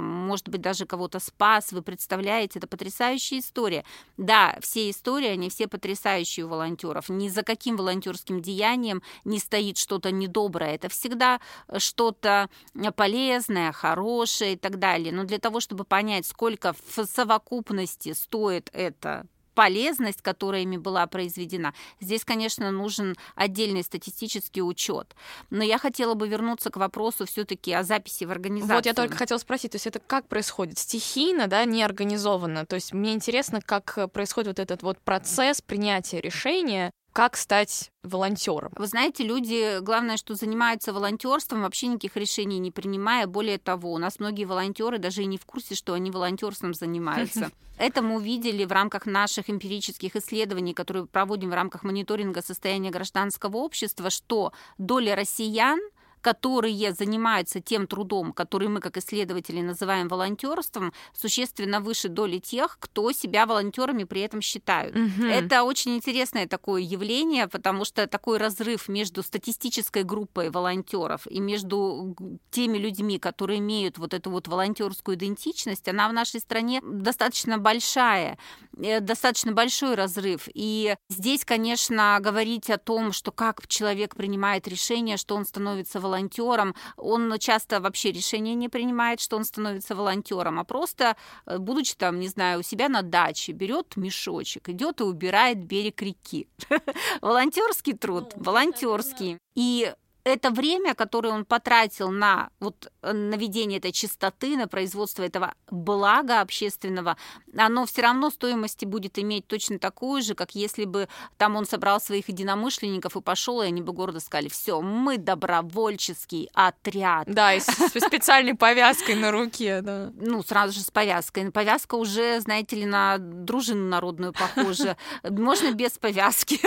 может 0.00 0.48
быть, 0.48 0.60
даже 0.60 0.84
кого-то 0.84 1.20
спас, 1.20 1.72
вы 1.72 1.82
представляете, 1.82 2.58
это 2.58 2.66
потрясающая 2.66 3.38
история. 3.38 3.84
Да, 4.16 4.56
все 4.60 4.90
истории, 4.90 5.28
они 5.28 5.50
все 5.50 5.68
потрясающие 5.68 6.46
у 6.46 6.48
волонтеров, 6.48 7.08
ни 7.08 7.28
за 7.28 7.42
каким 7.44 7.76
волонтерским 7.76 8.42
деянием 8.42 9.02
не 9.24 9.38
стоит 9.38 9.78
что-то 9.78 10.10
недоброе, 10.10 10.74
это 10.74 10.88
всегда 10.88 11.40
что-то 11.78 12.50
полезное, 12.96 13.51
полезное, 13.52 13.72
хорошее 13.72 14.54
и 14.54 14.56
так 14.56 14.78
далее. 14.78 15.12
Но 15.12 15.24
для 15.24 15.38
того, 15.38 15.60
чтобы 15.60 15.84
понять, 15.84 16.26
сколько 16.26 16.72
в 16.72 17.04
совокупности 17.04 18.12
стоит 18.12 18.70
это 18.72 19.26
полезность, 19.54 20.22
которая 20.22 20.62
ими 20.62 20.78
была 20.78 21.06
произведена. 21.06 21.74
Здесь, 22.00 22.24
конечно, 22.24 22.70
нужен 22.70 23.16
отдельный 23.34 23.82
статистический 23.82 24.62
учет. 24.62 25.14
Но 25.50 25.62
я 25.62 25.76
хотела 25.76 26.14
бы 26.14 26.26
вернуться 26.26 26.70
к 26.70 26.78
вопросу 26.78 27.26
все-таки 27.26 27.70
о 27.74 27.82
записи 27.82 28.24
в 28.24 28.30
организацию. 28.30 28.76
Вот 28.76 28.86
я 28.86 28.94
только 28.94 29.14
хотела 29.14 29.38
спросить, 29.38 29.72
то 29.72 29.76
есть 29.76 29.86
это 29.86 29.98
как 29.98 30.26
происходит? 30.26 30.78
Стихийно, 30.78 31.48
да, 31.48 31.66
не 31.66 31.82
организованно? 31.82 32.64
То 32.64 32.76
есть 32.76 32.94
мне 32.94 33.12
интересно, 33.12 33.60
как 33.60 34.10
происходит 34.12 34.48
вот 34.48 34.58
этот 34.58 34.82
вот 34.82 34.98
процесс 35.00 35.60
принятия 35.60 36.22
решения 36.22 36.90
как 37.12 37.36
стать 37.36 37.90
волонтером? 38.02 38.72
Вы 38.76 38.86
знаете, 38.86 39.24
люди, 39.24 39.80
главное, 39.80 40.16
что 40.16 40.34
занимаются 40.34 40.92
волонтерством, 40.92 41.62
вообще 41.62 41.88
никаких 41.88 42.16
решений 42.16 42.58
не 42.58 42.70
принимая. 42.70 43.26
Более 43.26 43.58
того, 43.58 43.92
у 43.92 43.98
нас 43.98 44.18
многие 44.18 44.44
волонтеры 44.44 44.98
даже 44.98 45.22
и 45.22 45.26
не 45.26 45.38
в 45.38 45.44
курсе, 45.44 45.74
что 45.74 45.94
они 45.94 46.10
волонтерством 46.10 46.74
занимаются. 46.74 47.50
Это 47.78 48.02
мы 48.02 48.16
увидели 48.16 48.64
в 48.64 48.72
рамках 48.72 49.06
наших 49.06 49.50
эмпирических 49.50 50.14
исследований, 50.16 50.74
которые 50.74 51.06
проводим 51.06 51.50
в 51.50 51.54
рамках 51.54 51.82
мониторинга 51.84 52.42
состояния 52.42 52.90
гражданского 52.90 53.56
общества, 53.56 54.10
что 54.10 54.52
доля 54.78 55.16
россиян 55.16 55.80
которые 56.22 56.94
занимаются 56.94 57.60
тем 57.60 57.86
трудом, 57.86 58.32
который 58.32 58.68
мы 58.68 58.80
как 58.80 58.96
исследователи 58.96 59.60
называем 59.60 60.08
волонтерством, 60.08 60.92
существенно 61.12 61.80
выше 61.80 62.08
доли 62.08 62.38
тех, 62.38 62.78
кто 62.80 63.12
себя 63.12 63.44
волонтерами 63.44 64.04
при 64.04 64.22
этом 64.22 64.40
считают. 64.40 64.96
Угу. 64.96 65.24
Это 65.26 65.64
очень 65.64 65.96
интересное 65.96 66.46
такое 66.46 66.80
явление, 66.80 67.48
потому 67.48 67.84
что 67.84 68.06
такой 68.06 68.38
разрыв 68.38 68.88
между 68.88 69.22
статистической 69.22 70.04
группой 70.04 70.50
волонтеров 70.50 71.26
и 71.26 71.40
между 71.40 72.16
теми 72.50 72.78
людьми, 72.78 73.18
которые 73.18 73.58
имеют 73.58 73.98
вот 73.98 74.14
эту 74.14 74.30
вот 74.30 74.48
волонтерскую 74.48 75.16
идентичность, 75.16 75.88
она 75.88 76.08
в 76.08 76.12
нашей 76.12 76.40
стране 76.40 76.80
достаточно 76.82 77.58
большая, 77.58 78.38
э, 78.76 79.00
достаточно 79.00 79.52
большой 79.52 79.96
разрыв. 79.96 80.48
И 80.54 80.94
здесь, 81.08 81.44
конечно, 81.44 82.18
говорить 82.20 82.70
о 82.70 82.78
том, 82.78 83.12
что 83.12 83.32
как 83.32 83.66
человек 83.66 84.14
принимает 84.14 84.68
решение, 84.68 85.16
что 85.16 85.34
он 85.34 85.44
становится 85.44 85.98
волонтером, 85.98 86.11
волонтером, 86.12 86.74
он 86.96 87.38
часто 87.38 87.80
вообще 87.80 88.12
решение 88.12 88.54
не 88.54 88.68
принимает, 88.68 89.20
что 89.20 89.36
он 89.36 89.44
становится 89.44 89.94
волонтером, 89.94 90.58
а 90.58 90.64
просто, 90.64 91.16
э, 91.46 91.58
будучи 91.58 91.94
там, 91.96 92.20
не 92.20 92.28
знаю, 92.28 92.60
у 92.60 92.62
себя 92.62 92.88
на 92.88 93.02
даче, 93.02 93.52
берет 93.52 93.96
мешочек, 93.96 94.68
идет 94.68 95.00
и 95.00 95.04
убирает 95.04 95.64
берег 95.64 96.02
реки. 96.02 96.48
Волонтерский 97.22 97.94
труд, 97.94 98.32
волонтерский. 98.36 99.38
И 99.54 99.92
это 100.24 100.50
время, 100.50 100.94
которое 100.94 101.30
он 101.30 101.44
потратил 101.44 102.10
на 102.10 102.50
вот 102.60 102.90
э, 103.02 103.12
наведение 103.12 103.78
этой 103.78 103.92
чистоты, 103.92 104.56
на 104.56 104.68
производство 104.68 105.22
этого 105.22 105.54
блага 105.70 106.40
общественного, 106.40 107.16
оно 107.56 107.86
все 107.86 108.02
равно 108.02 108.30
стоимости 108.30 108.84
будет 108.84 109.18
иметь 109.18 109.46
точно 109.46 109.78
такую 109.78 110.22
же, 110.22 110.34
как 110.34 110.54
если 110.54 110.84
бы 110.84 111.08
там 111.38 111.56
он 111.56 111.66
собрал 111.66 112.00
своих 112.00 112.28
единомышленников 112.28 113.16
и 113.16 113.20
пошел, 113.20 113.62
и 113.62 113.66
они 113.66 113.82
бы 113.82 113.92
гордо 113.92 114.20
сказали, 114.20 114.48
все, 114.48 114.80
мы 114.80 115.18
добровольческий 115.18 116.48
отряд. 116.54 117.26
Да, 117.26 117.54
и 117.54 117.60
с 117.60 117.66
специальной 117.66 118.54
повязкой 118.54 119.16
на 119.16 119.32
руке, 119.32 119.80
да. 119.82 120.12
Ну, 120.14 120.42
сразу 120.42 120.72
же 120.72 120.80
с 120.80 120.90
повязкой. 120.90 121.50
Повязка 121.50 121.96
уже, 121.96 122.40
знаете 122.40 122.76
ли, 122.76 122.86
на 122.86 123.18
дружину 123.18 123.88
народную 123.88 124.32
похожа. 124.32 124.96
Можно 125.28 125.72
без 125.72 125.98
повязки. 125.98 126.60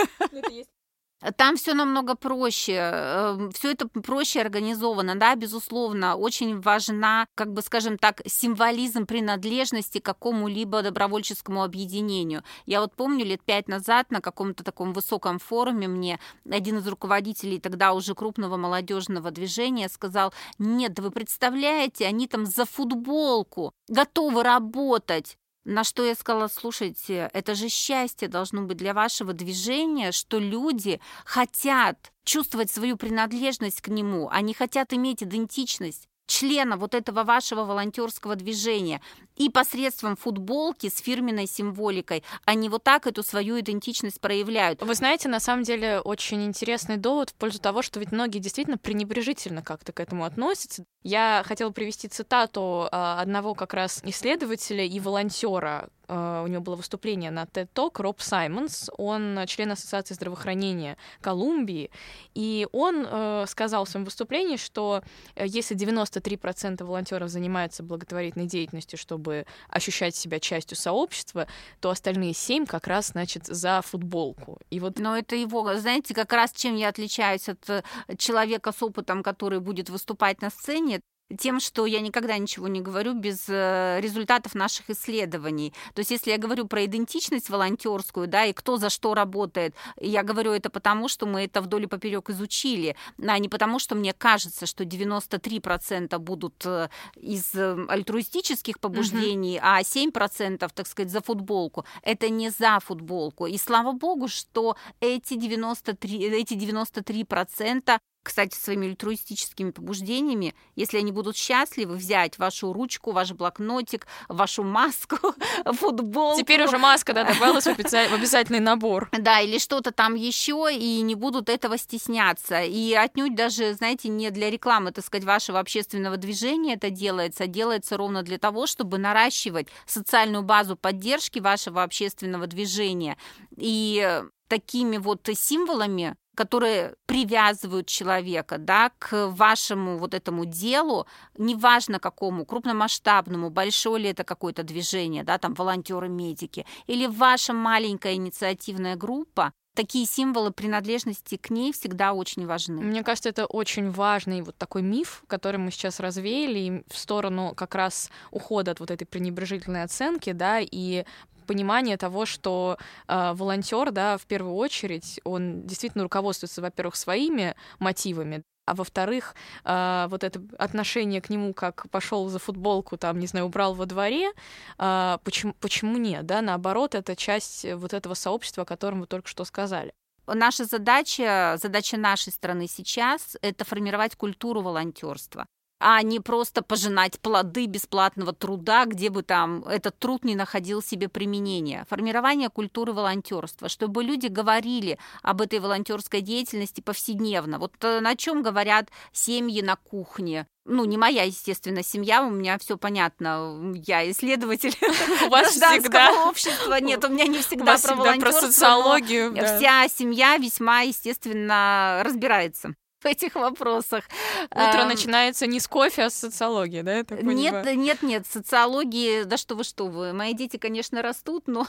Там 1.36 1.56
все 1.56 1.72
намного 1.72 2.14
проще, 2.14 2.74
эм, 2.74 3.50
все 3.50 3.72
это 3.72 3.88
проще 3.88 4.42
организовано, 4.42 5.14
да, 5.14 5.34
безусловно, 5.34 6.14
очень 6.14 6.60
важна, 6.60 7.26
как 7.34 7.54
бы, 7.54 7.62
скажем 7.62 7.96
так, 7.96 8.20
символизм 8.26 9.06
принадлежности 9.06 9.98
к 9.98 10.04
какому-либо 10.04 10.82
добровольческому 10.82 11.64
объединению. 11.64 12.42
Я 12.66 12.82
вот 12.82 12.94
помню 12.94 13.24
лет 13.24 13.42
пять 13.42 13.66
назад 13.66 14.10
на 14.10 14.20
каком-то 14.20 14.62
таком 14.62 14.92
высоком 14.92 15.38
форуме 15.38 15.88
мне 15.88 16.20
один 16.48 16.78
из 16.78 16.86
руководителей 16.86 17.60
тогда 17.60 17.94
уже 17.94 18.14
крупного 18.14 18.58
молодежного 18.58 19.30
движения 19.30 19.88
сказал, 19.88 20.34
нет, 20.58 20.98
вы 20.98 21.10
представляете, 21.10 22.06
они 22.06 22.28
там 22.28 22.44
за 22.44 22.66
футболку 22.66 23.72
готовы 23.88 24.42
работать, 24.42 25.38
На 25.68 25.82
что 25.82 26.04
я 26.04 26.14
сказала, 26.14 26.46
слушайте, 26.46 27.28
это 27.32 27.56
же 27.56 27.68
счастье 27.68 28.28
должно 28.28 28.62
быть 28.62 28.76
для 28.76 28.94
вашего 28.94 29.32
движения, 29.32 30.12
что 30.12 30.38
люди 30.38 31.00
хотят 31.24 32.12
чувствовать 32.22 32.70
свою 32.70 32.96
принадлежность 32.96 33.80
к 33.80 33.88
нему, 33.88 34.28
они 34.30 34.54
хотят 34.54 34.92
иметь 34.92 35.24
идентичность 35.24 36.08
члена 36.26 36.76
вот 36.76 36.94
этого 36.94 37.24
вашего 37.24 37.64
волонтерского 37.64 38.36
движения 38.36 39.00
и 39.36 39.50
посредством 39.50 40.16
футболки 40.16 40.88
с 40.88 40.98
фирменной 40.98 41.46
символикой 41.46 42.24
они 42.44 42.68
вот 42.68 42.82
так 42.82 43.06
эту 43.06 43.22
свою 43.22 43.60
идентичность 43.60 44.20
проявляют. 44.20 44.82
Вы 44.82 44.94
знаете, 44.94 45.28
на 45.28 45.40
самом 45.40 45.62
деле 45.62 46.00
очень 46.00 46.44
интересный 46.44 46.96
довод 46.96 47.30
в 47.30 47.34
пользу 47.34 47.60
того, 47.60 47.82
что 47.82 48.00
ведь 48.00 48.12
многие 48.12 48.38
действительно 48.38 48.78
пренебрежительно 48.78 49.62
как-то 49.62 49.92
к 49.92 50.00
этому 50.00 50.24
относятся. 50.24 50.84
Я 51.02 51.44
хотела 51.46 51.70
привести 51.70 52.08
цитату 52.08 52.88
а, 52.90 53.20
одного 53.20 53.54
как 53.54 53.74
раз 53.74 54.00
исследователя 54.04 54.84
и 54.84 55.00
волонтера. 55.00 55.88
А, 56.08 56.42
у 56.42 56.46
него 56.46 56.62
было 56.62 56.76
выступление 56.76 57.30
на 57.30 57.44
TED 57.44 57.68
Talk 57.74 58.00
Роб 58.00 58.20
Саймонс. 58.20 58.90
Он 58.96 59.40
член 59.46 59.72
Ассоциации 59.72 60.14
здравоохранения 60.14 60.96
Колумбии. 61.20 61.90
И 62.34 62.66
он 62.72 63.06
э, 63.08 63.44
сказал 63.48 63.84
в 63.84 63.88
своем 63.88 64.04
выступлении, 64.04 64.56
что 64.56 65.02
э, 65.34 65.46
если 65.46 65.76
93% 65.76 66.84
волонтеров 66.84 67.28
занимаются 67.28 67.82
благотворительной 67.82 68.46
деятельностью, 68.46 68.98
чтобы 68.98 69.46
ощущать 69.68 70.14
себя 70.14 70.40
частью 70.40 70.76
сообщества, 70.76 71.46
то 71.80 71.90
остальные 71.90 72.34
7 72.34 72.66
как 72.66 72.86
раз, 72.86 73.08
значит, 73.08 73.46
за 73.46 73.82
футболку. 73.82 74.58
И 74.70 74.80
вот... 74.80 74.98
Но 74.98 75.16
это 75.16 75.36
его, 75.36 75.74
знаете, 75.76 76.14
как 76.14 76.32
раз 76.32 76.52
чем 76.52 76.76
я 76.76 76.88
отличаюсь 76.88 77.48
от 77.48 77.68
э, 77.68 77.82
человека 78.16 78.72
с 78.72 78.82
опытом, 78.82 79.22
который 79.22 79.60
будет 79.60 79.90
выступать 79.90 80.42
на 80.42 80.50
сцене, 80.50 81.00
тем, 81.38 81.60
что 81.60 81.86
я 81.86 82.00
никогда 82.00 82.38
ничего 82.38 82.68
не 82.68 82.80
говорю 82.80 83.14
без 83.14 83.48
э, 83.48 83.98
результатов 84.00 84.54
наших 84.54 84.90
исследований. 84.90 85.72
То 85.94 86.00
есть, 86.00 86.10
если 86.10 86.30
я 86.30 86.38
говорю 86.38 86.66
про 86.66 86.84
идентичность 86.84 87.50
волонтерскую, 87.50 88.28
да, 88.28 88.44
и 88.44 88.52
кто 88.52 88.76
за 88.76 88.90
что 88.90 89.14
работает, 89.14 89.74
я 90.00 90.22
говорю 90.22 90.52
это 90.52 90.70
потому, 90.70 91.08
что 91.08 91.26
мы 91.26 91.44
это 91.44 91.60
вдоль 91.60 91.84
и 91.84 91.86
поперек 91.86 92.30
изучили, 92.30 92.96
а 93.26 93.38
не 93.38 93.48
потому, 93.48 93.78
что 93.78 93.94
мне 93.94 94.12
кажется, 94.12 94.66
что 94.66 94.84
93% 94.84 96.16
будут 96.18 96.64
э, 96.64 96.88
из 97.16 97.54
э, 97.54 97.76
альтруистических 97.88 98.78
побуждений, 98.78 99.56
mm-hmm. 99.56 99.60
а 99.62 99.82
7%, 99.82 100.70
так 100.72 100.86
сказать, 100.86 101.10
за 101.10 101.20
футболку. 101.20 101.84
Это 102.02 102.28
не 102.28 102.50
за 102.50 102.78
футболку. 102.80 103.46
И 103.46 103.58
слава 103.58 103.92
богу, 103.92 104.28
что 104.28 104.76
эти 105.00 105.34
93, 105.34 106.24
эти 106.24 106.54
93% 106.54 107.98
кстати, 108.26 108.56
своими 108.56 108.88
альтруистическими 108.88 109.70
побуждениями, 109.70 110.54
если 110.74 110.98
они 110.98 111.12
будут 111.12 111.36
счастливы 111.36 111.94
взять 111.94 112.38
вашу 112.38 112.72
ручку, 112.72 113.12
ваш 113.12 113.30
блокнотик, 113.32 114.08
вашу 114.28 114.64
маску, 114.64 115.16
футболку. 115.64 116.40
Теперь 116.40 116.64
уже 116.64 116.76
маска 116.76 117.12
да, 117.12 117.22
добавилась 117.22 117.66
в 117.66 117.68
обязательный 117.68 118.60
набор. 118.60 119.08
Да, 119.26 119.40
или 119.40 119.58
что-то 119.58 119.90
там 119.90 120.14
еще, 120.14 120.68
и 120.72 121.00
не 121.00 121.14
будут 121.14 121.48
этого 121.48 121.78
стесняться. 121.78 122.62
И 122.62 122.92
отнюдь 122.94 123.34
даже, 123.34 123.74
знаете, 123.74 124.08
не 124.08 124.30
для 124.30 124.50
рекламы, 124.50 124.92
так 124.92 125.04
сказать, 125.04 125.24
вашего 125.24 125.58
общественного 125.58 126.16
движения 126.16 126.74
это 126.74 126.90
делается, 126.90 127.44
а 127.44 127.46
делается 127.46 127.96
ровно 127.96 128.22
для 128.22 128.38
того, 128.38 128.66
чтобы 128.66 128.98
наращивать 128.98 129.68
социальную 129.86 130.42
базу 130.42 130.76
поддержки 130.76 131.38
вашего 131.38 131.82
общественного 131.82 132.46
движения. 132.46 133.16
И 133.56 134.22
такими 134.48 134.96
вот 134.96 135.28
символами 135.34 136.16
которые 136.36 136.94
привязывают 137.06 137.88
человека 137.88 138.58
да, 138.58 138.92
к 138.98 139.28
вашему 139.28 139.98
вот 139.98 140.14
этому 140.14 140.44
делу, 140.44 141.06
неважно 141.36 141.98
какому, 141.98 142.44
крупномасштабному, 142.44 143.50
большое 143.50 144.04
ли 144.04 144.10
это 144.10 144.22
какое-то 144.22 144.62
движение, 144.62 145.24
да, 145.24 145.38
там 145.38 145.54
волонтеры-медики, 145.54 146.66
или 146.86 147.06
ваша 147.06 147.54
маленькая 147.54 148.14
инициативная 148.14 148.96
группа, 148.96 149.52
такие 149.74 150.06
символы 150.06 150.50
принадлежности 150.50 151.36
к 151.36 151.50
ней 151.50 151.72
всегда 151.72 152.12
очень 152.12 152.46
важны. 152.46 152.82
Мне 152.82 153.02
кажется, 153.02 153.30
это 153.30 153.46
очень 153.46 153.90
важный 153.90 154.42
вот 154.42 154.56
такой 154.56 154.82
миф, 154.82 155.22
который 155.28 155.58
мы 155.58 155.70
сейчас 155.70 156.00
развеяли 156.00 156.84
в 156.88 156.98
сторону 156.98 157.54
как 157.54 157.74
раз 157.74 158.10
ухода 158.30 158.72
от 158.72 158.80
вот 158.80 158.90
этой 158.90 159.06
пренебрежительной 159.06 159.84
оценки, 159.84 160.32
да, 160.32 160.60
и 160.60 161.04
понимание 161.46 161.96
того, 161.96 162.26
что 162.26 162.78
э, 163.08 163.32
волонтер, 163.34 163.90
да, 163.90 164.18
в 164.18 164.26
первую 164.26 164.54
очередь, 164.54 165.20
он 165.24 165.66
действительно 165.66 166.04
руководствуется, 166.04 166.62
во-первых, 166.62 166.96
своими 166.96 167.54
мотивами, 167.78 168.42
а 168.66 168.74
во-вторых, 168.74 169.34
э, 169.64 170.06
вот 170.10 170.24
это 170.24 170.42
отношение 170.58 171.20
к 171.20 171.30
нему, 171.30 171.54
как 171.54 171.88
пошел 171.90 172.28
за 172.28 172.38
футболку, 172.38 172.96
там, 172.96 173.18
не 173.18 173.26
знаю, 173.26 173.46
убрал 173.46 173.74
во 173.74 173.86
дворе, 173.86 174.30
э, 174.78 175.18
почему, 175.22 175.54
почему 175.60 175.96
нет, 175.96 176.26
да, 176.26 176.42
наоборот, 176.42 176.94
это 176.94 177.16
часть 177.16 177.64
вот 177.74 177.94
этого 177.94 178.14
сообщества, 178.14 178.64
о 178.64 178.66
котором 178.66 179.00
вы 179.00 179.06
только 179.06 179.28
что 179.28 179.44
сказали. 179.44 179.92
Наша 180.26 180.64
задача, 180.64 181.56
задача 181.62 181.96
нашей 181.96 182.32
страны 182.32 182.66
сейчас, 182.66 183.36
это 183.42 183.64
формировать 183.64 184.16
культуру 184.16 184.60
волонтерства 184.60 185.46
а 185.78 186.02
не 186.02 186.20
просто 186.20 186.62
пожинать 186.62 187.20
плоды 187.20 187.66
бесплатного 187.66 188.32
труда, 188.32 188.86
где 188.86 189.10
бы 189.10 189.22
там 189.22 189.62
этот 189.64 189.98
труд 189.98 190.24
не 190.24 190.34
находил 190.34 190.82
себе 190.82 191.08
применения. 191.08 191.86
Формирование 191.90 192.48
культуры 192.48 192.92
волонтерства, 192.92 193.68
чтобы 193.68 194.02
люди 194.02 194.28
говорили 194.28 194.98
об 195.22 195.42
этой 195.42 195.58
волонтерской 195.58 196.22
деятельности 196.22 196.80
повседневно. 196.80 197.58
Вот 197.58 197.72
э, 197.82 198.00
на 198.00 198.16
чем 198.16 198.42
говорят 198.42 198.88
семьи 199.12 199.60
на 199.60 199.76
кухне, 199.76 200.46
ну, 200.68 200.84
не 200.84 200.98
моя, 200.98 201.22
естественно, 201.22 201.82
семья, 201.82 202.24
у 202.24 202.30
меня 202.30 202.58
все 202.58 202.76
понятно, 202.76 203.72
я 203.86 204.10
исследователь 204.10 204.76
гражданского 205.28 206.28
общества, 206.28 206.80
нет, 206.80 207.04
у 207.04 207.08
меня 207.08 207.26
не 207.26 207.38
всегда 207.38 207.78
про 207.78 207.94
волонтерство, 207.94 208.40
про 208.40 208.48
социологию, 208.48 209.32
вся 209.32 209.86
семья 209.88 210.36
весьма, 210.38 210.80
естественно, 210.80 212.02
разбирается 212.04 212.74
в 213.00 213.06
этих 213.06 213.34
вопросах. 213.34 214.04
Утро 214.50 214.82
а, 214.82 214.86
начинается 214.86 215.46
не 215.46 215.60
с 215.60 215.68
кофе, 215.68 216.04
а 216.04 216.10
с 216.10 216.14
социологии, 216.14 216.82
да? 216.82 216.96
нет, 216.96 217.08
понимаю? 217.08 217.78
нет, 217.78 218.02
нет, 218.02 218.26
социологии, 218.26 219.24
да 219.24 219.36
что 219.36 219.54
вы, 219.54 219.64
что 219.64 219.86
вы. 219.86 220.12
Мои 220.12 220.34
дети, 220.34 220.56
конечно, 220.56 221.02
растут, 221.02 221.44
но... 221.46 221.66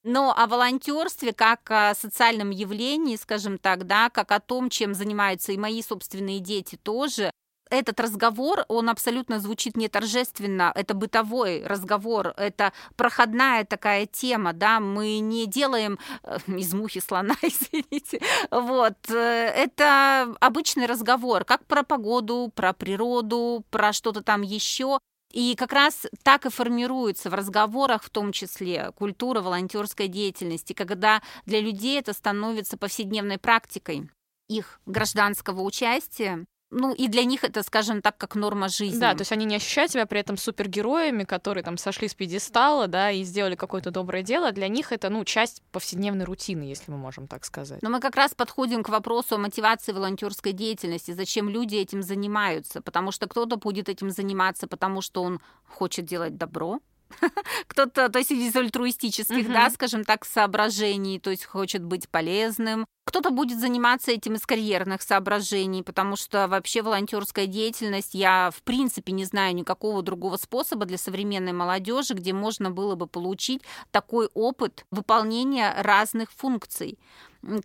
Но 0.05 0.33
о 0.35 0.47
волонтерстве 0.47 1.31
как 1.31 1.71
о 1.71 1.95
социальном 1.95 2.49
явлении, 2.49 3.15
скажем 3.15 3.57
так, 3.57 3.87
да, 3.87 4.09
как 4.09 4.33
о 4.33 4.41
том, 4.41 4.69
чем 4.69 4.93
занимаются 4.93 5.53
и 5.53 5.57
мои 5.57 5.81
собственные 5.81 6.41
дети 6.41 6.75
тоже, 6.75 7.31
этот 7.73 7.99
разговор, 7.99 8.65
он 8.67 8.89
абсолютно 8.89 9.39
звучит 9.39 9.75
не 9.77 9.87
торжественно, 9.87 10.71
это 10.75 10.93
бытовой 10.93 11.65
разговор, 11.65 12.33
это 12.37 12.73
проходная 12.95 13.65
такая 13.65 14.05
тема, 14.05 14.53
да, 14.53 14.79
мы 14.79 15.19
не 15.19 15.47
делаем 15.47 15.99
э, 16.23 16.37
из 16.47 16.73
мухи 16.73 16.99
слона, 16.99 17.35
извините, 17.41 18.21
вот, 18.51 18.97
э, 19.09 19.13
это 19.15 20.35
обычный 20.39 20.85
разговор, 20.85 21.45
как 21.45 21.65
про 21.65 21.83
погоду, 21.83 22.51
про 22.55 22.73
природу, 22.73 23.65
про 23.69 23.93
что-то 23.93 24.21
там 24.21 24.41
еще, 24.41 24.99
и 25.31 25.55
как 25.55 25.73
раз 25.73 26.05
так 26.21 26.45
и 26.45 26.49
формируется 26.49 27.31
в 27.31 27.33
разговорах, 27.33 28.03
в 28.03 28.09
том 28.11 28.31
числе, 28.31 28.91
культура 28.95 29.41
волонтерской 29.41 30.07
деятельности, 30.07 30.73
когда 30.73 31.23
для 31.45 31.59
людей 31.59 31.99
это 31.99 32.13
становится 32.13 32.77
повседневной 32.77 33.39
практикой 33.39 34.09
их 34.47 34.79
гражданского 34.85 35.61
участия 35.61 36.45
ну, 36.73 36.93
и 36.93 37.07
для 37.07 37.23
них 37.23 37.43
это, 37.43 37.63
скажем 37.63 38.01
так, 38.01 38.17
как 38.17 38.35
норма 38.35 38.67
жизни. 38.67 38.99
Да, 38.99 39.13
то 39.13 39.21
есть 39.21 39.31
они 39.31 39.45
не 39.45 39.55
ощущают 39.55 39.91
себя 39.91 40.05
при 40.05 40.19
этом 40.19 40.37
супергероями, 40.37 41.23
которые 41.23 41.63
там 41.63 41.77
сошли 41.77 42.07
с 42.07 42.13
пьедестала, 42.13 42.87
да, 42.87 43.11
и 43.11 43.23
сделали 43.23 43.55
какое-то 43.55 43.91
доброе 43.91 44.23
дело. 44.23 44.51
Для 44.51 44.67
них 44.67 44.91
это, 44.91 45.09
ну, 45.09 45.23
часть 45.23 45.61
повседневной 45.71 46.25
рутины, 46.25 46.63
если 46.63 46.91
мы 46.91 46.97
можем 46.97 47.27
так 47.27 47.45
сказать. 47.45 47.81
Но 47.81 47.89
мы 47.89 47.99
как 47.99 48.15
раз 48.15 48.33
подходим 48.33 48.83
к 48.83 48.89
вопросу 48.89 49.35
о 49.35 49.37
мотивации 49.37 49.91
волонтерской 49.91 50.51
деятельности, 50.51 51.11
зачем 51.11 51.49
люди 51.49 51.75
этим 51.75 52.01
занимаются. 52.01 52.81
Потому 52.81 53.11
что 53.11 53.27
кто-то 53.27 53.57
будет 53.57 53.89
этим 53.89 54.09
заниматься, 54.09 54.67
потому 54.67 55.01
что 55.01 55.23
он 55.23 55.39
хочет 55.67 56.05
делать 56.05 56.37
добро, 56.37 56.79
кто-то, 57.67 58.09
то 58.09 58.19
есть 58.19 58.31
из 58.31 58.55
альтруистических, 58.55 59.51
да, 59.51 59.69
скажем 59.69 60.03
так, 60.03 60.25
соображений, 60.25 61.19
то 61.19 61.29
есть 61.29 61.45
хочет 61.45 61.83
быть 61.83 62.09
полезным, 62.09 62.85
кто-то 63.05 63.31
будет 63.31 63.59
заниматься 63.59 64.11
этим 64.11 64.35
из 64.35 64.45
карьерных 64.45 65.01
соображений, 65.01 65.83
потому 65.83 66.15
что 66.15 66.47
вообще 66.47 66.81
волонтерская 66.81 67.47
деятельность, 67.47 68.13
я 68.13 68.49
в 68.55 68.63
принципе 68.63 69.11
не 69.11 69.25
знаю 69.25 69.53
никакого 69.53 70.01
другого 70.01 70.37
способа 70.37 70.85
для 70.85 70.97
современной 70.97 71.53
молодежи, 71.53 72.13
где 72.13 72.33
можно 72.33 72.71
было 72.71 72.95
бы 72.95 73.07
получить 73.07 73.61
такой 73.91 74.29
опыт 74.33 74.85
выполнения 74.89 75.73
разных 75.77 76.31
функций 76.31 76.97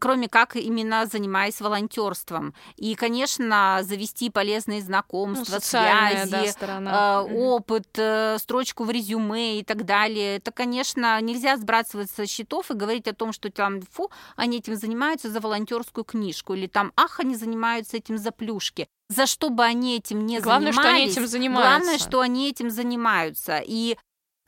кроме 0.00 0.28
как 0.28 0.56
именно 0.56 1.06
занимаясь 1.06 1.60
волонтерством. 1.60 2.54
И, 2.76 2.94
конечно, 2.94 3.80
завести 3.82 4.30
полезные 4.30 4.82
знакомства, 4.82 5.54
ну, 5.54 5.60
связи, 5.60 6.30
да, 6.30 6.46
сторона. 6.48 7.24
Э, 7.28 7.32
опыт, 7.32 7.88
э, 7.96 8.36
строчку 8.38 8.84
в 8.84 8.90
резюме 8.90 9.60
и 9.60 9.64
так 9.64 9.84
далее. 9.84 10.36
Это, 10.36 10.50
конечно, 10.52 11.20
нельзя 11.20 11.56
сбрасывать 11.56 12.10
со 12.10 12.26
счетов 12.26 12.70
и 12.70 12.74
говорить 12.74 13.08
о 13.08 13.14
том, 13.14 13.32
что 13.32 13.50
там, 13.50 13.80
фу, 13.82 14.10
они 14.36 14.58
этим 14.58 14.74
занимаются 14.76 15.30
за 15.30 15.40
волонтерскую 15.40 16.04
книжку, 16.04 16.54
или 16.54 16.66
там, 16.66 16.92
ах, 16.96 17.20
они 17.20 17.36
занимаются 17.36 17.96
этим 17.96 18.18
за 18.18 18.32
плюшки. 18.32 18.88
за 19.08 19.26
что 19.26 19.48
бы 19.50 19.64
они 19.64 19.96
этим 19.96 20.26
не 20.26 20.38
Главное, 20.40 20.72
занимались. 20.72 20.88
что 20.90 20.90
они 20.90 21.06
этим 21.06 21.26
занимаются. 21.26 21.70
Главное, 21.70 21.98
что 21.98 22.20
они 22.20 22.50
этим 22.50 22.70
занимаются. 22.70 23.62
И 23.64 23.96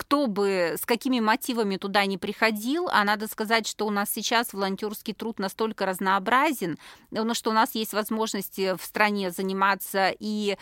кто 0.00 0.28
бы 0.28 0.76
с 0.80 0.86
какими 0.86 1.20
мотивами 1.20 1.76
туда 1.76 2.06
не 2.06 2.16
приходил, 2.16 2.88
а 2.90 3.04
надо 3.04 3.28
сказать, 3.28 3.66
что 3.66 3.86
у 3.86 3.90
нас 3.90 4.08
сейчас 4.10 4.54
волонтерский 4.54 5.12
труд 5.12 5.38
настолько 5.38 5.84
разнообразен, 5.84 6.78
ну, 7.10 7.34
что 7.34 7.50
у 7.50 7.52
нас 7.52 7.74
есть 7.74 7.92
возможности 7.92 8.74
в 8.78 8.82
стране 8.82 9.30
заниматься 9.30 10.14
и 10.18 10.56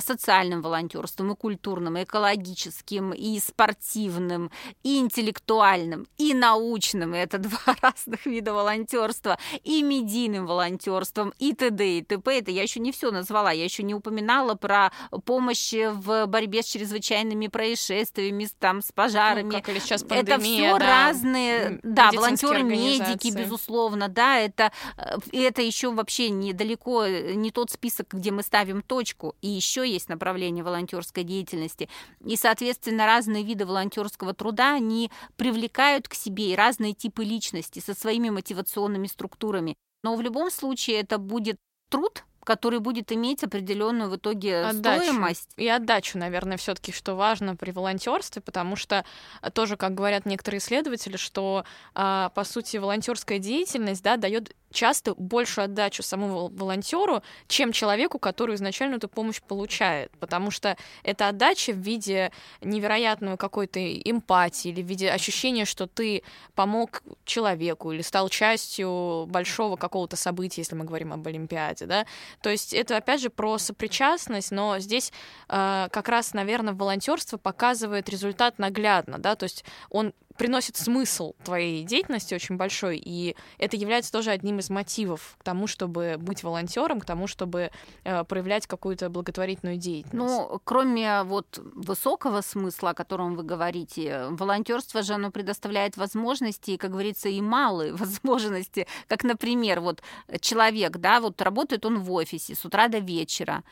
социальным 0.00 0.60
волонтерством, 0.60 1.30
и 1.30 1.36
культурным, 1.36 1.98
и 1.98 2.02
экологическим, 2.02 3.12
и 3.12 3.38
спортивным, 3.38 4.50
и 4.82 4.98
интеллектуальным, 4.98 6.08
и 6.18 6.34
научным. 6.34 7.14
И 7.14 7.18
это 7.18 7.38
два 7.38 7.76
разных 7.80 8.26
вида 8.26 8.54
волонтерства, 8.54 9.38
и 9.62 9.84
медийным 9.84 10.46
волонтерством, 10.46 11.32
и 11.38 11.52
т.д. 11.52 11.98
и 11.98 12.02
т.п. 12.02 12.38
Это 12.38 12.50
я 12.50 12.62
еще 12.62 12.80
не 12.80 12.90
все 12.90 13.12
назвала, 13.12 13.52
я 13.52 13.62
еще 13.62 13.84
не 13.84 13.94
упоминала 13.94 14.56
про 14.56 14.90
помощь 15.24 15.72
в 15.74 16.26
борьбе 16.26 16.64
с 16.64 16.66
чрезвычайными 16.66 17.46
происшествиями, 17.46 18.46
там 18.64 18.80
с 18.80 18.92
пожарами. 18.92 19.48
Ну, 19.48 19.52
как 19.52 19.68
или 19.68 19.78
сейчас 19.78 20.02
пандемия, 20.02 20.30
это 20.30 20.40
все 20.42 20.78
да, 20.78 20.86
разные, 20.86 21.80
да, 21.82 22.10
волонтеры, 22.12 22.62
медики, 22.62 23.30
безусловно, 23.30 24.08
да, 24.08 24.38
это 24.38 24.72
э, 24.96 25.18
это 25.32 25.60
еще 25.60 25.92
вообще 25.92 26.30
недалеко 26.30 27.06
не 27.06 27.50
тот 27.50 27.70
список, 27.70 28.14
где 28.14 28.30
мы 28.30 28.42
ставим 28.42 28.80
точку. 28.80 29.36
И 29.42 29.48
еще 29.48 29.86
есть 29.86 30.08
направление 30.08 30.64
волонтерской 30.64 31.24
деятельности. 31.24 31.90
И, 32.24 32.36
соответственно, 32.36 33.04
разные 33.04 33.44
виды 33.44 33.66
волонтерского 33.66 34.32
труда, 34.32 34.72
они 34.72 35.10
привлекают 35.36 36.08
к 36.08 36.14
себе 36.14 36.52
и 36.52 36.56
разные 36.56 36.94
типы 36.94 37.22
личности 37.22 37.80
со 37.80 37.92
своими 37.92 38.30
мотивационными 38.30 39.08
структурами. 39.08 39.76
Но 40.02 40.16
в 40.16 40.22
любом 40.22 40.50
случае 40.50 41.00
это 41.00 41.18
будет 41.18 41.58
труд, 41.90 42.24
который 42.44 42.78
будет 42.78 43.10
иметь 43.12 43.42
определенную 43.42 44.10
в 44.10 44.16
итоге 44.16 44.62
отдачу. 44.62 45.04
стоимость. 45.04 45.50
И 45.56 45.68
отдачу, 45.68 46.18
наверное, 46.18 46.56
все-таки, 46.56 46.92
что 46.92 47.14
важно 47.14 47.56
при 47.56 47.70
волонтерстве, 47.70 48.42
потому 48.42 48.76
что 48.76 49.04
э, 49.42 49.50
тоже, 49.50 49.76
как 49.76 49.94
говорят 49.94 50.26
некоторые 50.26 50.58
исследователи, 50.58 51.16
что 51.16 51.64
а, 51.94 52.28
по 52.30 52.44
сути 52.44 52.76
волонтерская 52.76 53.38
деятельность 53.38 54.02
да, 54.02 54.16
дает 54.16 54.54
часто 54.74 55.14
большую 55.14 55.66
отдачу 55.66 56.02
самому 56.02 56.48
волонтеру, 56.48 57.22
чем 57.48 57.72
человеку, 57.72 58.18
который 58.18 58.56
изначально 58.56 58.96
эту 58.96 59.08
помощь 59.08 59.40
получает. 59.40 60.10
Потому 60.18 60.50
что 60.50 60.76
эта 61.02 61.28
отдача 61.28 61.72
в 61.72 61.78
виде 61.78 62.32
невероятного 62.60 63.36
какой-то 63.36 63.80
эмпатии 63.80 64.68
или 64.68 64.82
в 64.82 64.86
виде 64.86 65.10
ощущения, 65.10 65.64
что 65.64 65.86
ты 65.86 66.22
помог 66.54 67.02
человеку 67.24 67.92
или 67.92 68.02
стал 68.02 68.28
частью 68.28 69.26
большого 69.28 69.76
какого-то 69.76 70.16
события, 70.16 70.60
если 70.60 70.74
мы 70.74 70.84
говорим 70.84 71.12
об 71.12 71.26
Олимпиаде, 71.26 71.86
да. 71.86 72.06
То 72.42 72.50
есть 72.50 72.74
это, 72.74 72.96
опять 72.96 73.20
же, 73.20 73.30
про 73.30 73.58
сопричастность, 73.58 74.50
но 74.50 74.78
здесь 74.78 75.12
э, 75.48 75.88
как 75.90 76.08
раз, 76.08 76.34
наверное, 76.34 76.74
волонтерство 76.74 77.38
показывает 77.38 78.08
результат 78.08 78.58
наглядно, 78.58 79.18
да, 79.18 79.36
то 79.36 79.44
есть 79.44 79.64
он 79.90 80.12
приносит 80.36 80.76
смысл 80.76 81.34
твоей 81.44 81.84
деятельности 81.84 82.34
очень 82.34 82.56
большой, 82.56 83.00
и 83.02 83.36
это 83.58 83.76
является 83.76 84.12
тоже 84.12 84.30
одним 84.30 84.58
из 84.58 84.70
мотивов 84.70 85.36
к 85.38 85.44
тому, 85.44 85.66
чтобы 85.66 86.16
быть 86.18 86.42
волонтером, 86.42 87.00
к 87.00 87.04
тому, 87.04 87.26
чтобы 87.26 87.70
э, 88.04 88.24
проявлять 88.24 88.66
какую-то 88.66 89.08
благотворительную 89.10 89.76
деятельность. 89.76 90.14
Ну, 90.14 90.60
кроме 90.64 91.22
вот 91.22 91.58
высокого 91.58 92.40
смысла, 92.40 92.90
о 92.90 92.94
котором 92.94 93.36
вы 93.36 93.42
говорите, 93.42 94.26
волонтерство 94.30 95.02
же 95.02 95.14
оно 95.14 95.30
предоставляет 95.30 95.96
возможности, 95.96 96.76
как 96.76 96.90
говорится, 96.90 97.28
и 97.28 97.40
малые 97.40 97.92
возможности, 97.94 98.86
как, 99.08 99.24
например, 99.24 99.80
вот 99.80 100.02
человек, 100.40 100.96
да, 100.98 101.20
вот 101.20 101.40
работает 101.42 101.86
он 101.86 102.00
в 102.00 102.12
офисе 102.12 102.54
с 102.54 102.64
утра 102.64 102.88
до 102.88 102.98
вечера, 102.98 103.62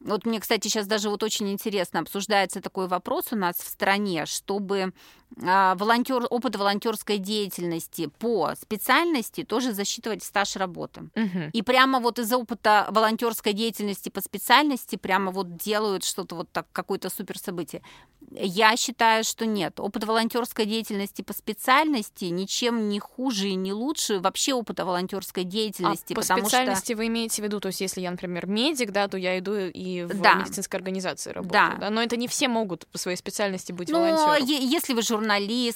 вот 0.00 0.26
мне, 0.26 0.38
кстати, 0.38 0.68
сейчас 0.68 0.86
даже 0.86 1.10
вот 1.10 1.22
очень 1.22 1.50
интересно 1.50 2.00
обсуждается 2.00 2.60
такой 2.60 2.86
вопрос 2.86 3.32
у 3.32 3.36
нас 3.36 3.56
в 3.56 3.66
стране, 3.66 4.26
чтобы 4.26 4.92
волонтер, 5.36 6.26
опыт 6.30 6.56
волонтерской 6.56 7.18
деятельности 7.18 8.10
по 8.18 8.54
специальности 8.60 9.44
тоже 9.44 9.72
засчитывать 9.72 10.22
стаж 10.24 10.56
работы. 10.56 11.02
Угу. 11.14 11.50
И 11.52 11.62
прямо 11.62 12.00
вот 12.00 12.18
из-за 12.18 12.36
опыта 12.36 12.86
волонтерской 12.90 13.52
деятельности 13.52 14.08
по 14.08 14.20
специальности 14.20 14.96
прямо 14.96 15.30
вот 15.30 15.56
делают 15.56 16.04
что-то 16.04 16.34
вот 16.34 16.48
так, 16.50 16.66
какое-то 16.72 17.10
супер 17.10 17.38
событие. 17.38 17.82
Я 18.30 18.76
считаю, 18.76 19.24
что 19.24 19.46
нет. 19.46 19.80
Опыт 19.80 20.04
волонтерской 20.04 20.66
деятельности 20.66 21.22
по 21.22 21.32
специальности 21.32 22.26
ничем 22.26 22.88
не 22.88 22.98
хуже 22.98 23.48
и 23.48 23.54
не 23.54 23.72
лучше 23.72 24.18
вообще 24.18 24.52
опыта 24.54 24.84
волонтерской 24.84 25.44
деятельности. 25.44 26.12
А 26.12 26.16
по 26.16 26.22
специальности 26.22 26.92
что... 26.92 26.96
вы 26.96 27.06
имеете 27.06 27.40
в 27.40 27.44
виду, 27.44 27.60
то 27.60 27.68
есть 27.68 27.80
если 27.80 28.00
я, 28.00 28.10
например, 28.10 28.46
медик, 28.46 28.90
да, 28.90 29.08
то 29.08 29.16
я 29.16 29.38
иду 29.38 29.54
и 29.54 30.02
в 30.02 30.20
да. 30.20 30.34
медицинской 30.34 30.78
организации 30.78 31.30
работаю. 31.30 31.52
Да. 31.52 31.76
да. 31.80 31.90
Но 31.90 32.02
это 32.02 32.16
не 32.16 32.28
все 32.28 32.48
могут 32.48 32.86
по 32.88 32.98
своей 32.98 33.16
специальности 33.16 33.72
быть 33.72 33.88
Но 33.88 34.00
волонтером. 34.00 34.44
если 34.46 34.92
вы 34.92 35.02
журналист, 35.02 35.17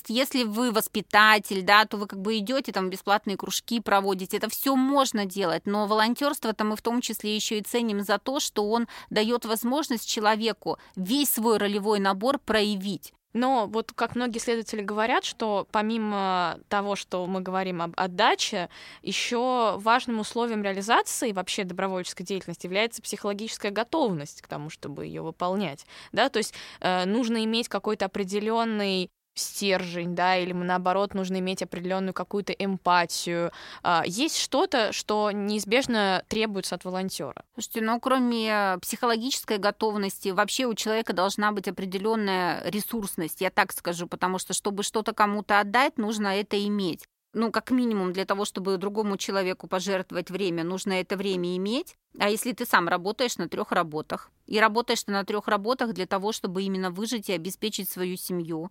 если 0.08 0.44
вы 0.44 0.72
воспитатель, 0.72 1.62
да, 1.62 1.84
то 1.84 1.96
вы 1.96 2.06
как 2.06 2.20
бы 2.20 2.38
идете 2.38 2.72
там 2.72 2.90
бесплатные 2.90 3.36
кружки 3.36 3.80
проводите. 3.80 4.36
Это 4.36 4.48
все 4.48 4.76
можно 4.76 5.26
делать, 5.26 5.66
но 5.66 5.86
волонтерство-то 5.86 6.64
мы 6.64 6.76
в 6.76 6.82
том 6.82 7.00
числе 7.00 7.34
еще 7.34 7.58
и 7.58 7.62
ценим 7.62 8.02
за 8.02 8.18
то, 8.18 8.40
что 8.40 8.68
он 8.68 8.88
дает 9.10 9.44
возможность 9.44 10.08
человеку 10.08 10.78
весь 10.96 11.30
свой 11.30 11.58
ролевой 11.58 11.98
набор 11.98 12.38
проявить. 12.38 13.12
Но 13.32 13.66
вот 13.66 13.92
как 13.92 14.14
многие 14.14 14.38
исследователи 14.38 14.82
говорят, 14.82 15.24
что 15.24 15.66
помимо 15.70 16.58
того, 16.68 16.96
что 16.96 17.26
мы 17.26 17.40
говорим 17.40 17.80
об 17.82 17.92
отдаче, 17.96 18.68
еще 19.02 19.76
важным 19.78 20.20
условием 20.20 20.62
реализации 20.62 21.32
вообще 21.32 21.64
добровольческой 21.64 22.24
деятельности 22.24 22.66
является 22.66 23.00
психологическая 23.02 23.70
готовность 23.70 24.42
к 24.42 24.48
тому, 24.48 24.70
чтобы 24.70 25.06
ее 25.06 25.22
выполнять. 25.22 25.86
Да? 26.12 26.28
То 26.28 26.38
есть 26.38 26.54
э, 26.80 27.04
нужно 27.06 27.44
иметь 27.44 27.68
какой-то 27.68 28.06
определенный 28.06 29.10
стержень, 29.34 30.14
да, 30.14 30.36
или 30.36 30.52
наоборот 30.52 31.14
нужно 31.14 31.38
иметь 31.38 31.62
определенную 31.62 32.12
какую-то 32.12 32.52
эмпатию. 32.52 33.52
А, 33.82 34.02
есть 34.06 34.38
что-то, 34.38 34.92
что 34.92 35.30
неизбежно 35.30 36.24
требуется 36.28 36.74
от 36.74 36.84
волонтера. 36.84 37.44
Слушайте, 37.54 37.80
ну 37.80 38.00
кроме 38.00 38.78
психологической 38.82 39.58
готовности, 39.58 40.28
вообще 40.28 40.66
у 40.66 40.74
человека 40.74 41.12
должна 41.12 41.52
быть 41.52 41.68
определенная 41.68 42.62
ресурсность, 42.68 43.40
я 43.40 43.50
так 43.50 43.72
скажу, 43.72 44.06
потому 44.06 44.38
что 44.38 44.52
чтобы 44.52 44.82
что-то 44.82 45.12
кому-то 45.12 45.60
отдать, 45.60 45.98
нужно 45.98 46.28
это 46.28 46.62
иметь 46.66 47.04
ну, 47.34 47.50
как 47.50 47.70
минимум 47.70 48.12
для 48.12 48.24
того, 48.24 48.44
чтобы 48.44 48.76
другому 48.76 49.16
человеку 49.16 49.66
пожертвовать 49.66 50.30
время, 50.30 50.64
нужно 50.64 50.94
это 50.94 51.16
время 51.16 51.56
иметь. 51.56 51.96
А 52.18 52.28
если 52.28 52.52
ты 52.52 52.66
сам 52.66 52.88
работаешь 52.88 53.38
на 53.38 53.48
трех 53.48 53.72
работах, 53.72 54.30
и 54.46 54.60
работаешь 54.60 55.02
ты 55.04 55.12
на 55.12 55.24
трех 55.24 55.48
работах 55.48 55.92
для 55.94 56.06
того, 56.06 56.32
чтобы 56.32 56.62
именно 56.62 56.90
выжить 56.90 57.30
и 57.30 57.32
обеспечить 57.32 57.88
свою 57.88 58.16
семью, 58.16 58.70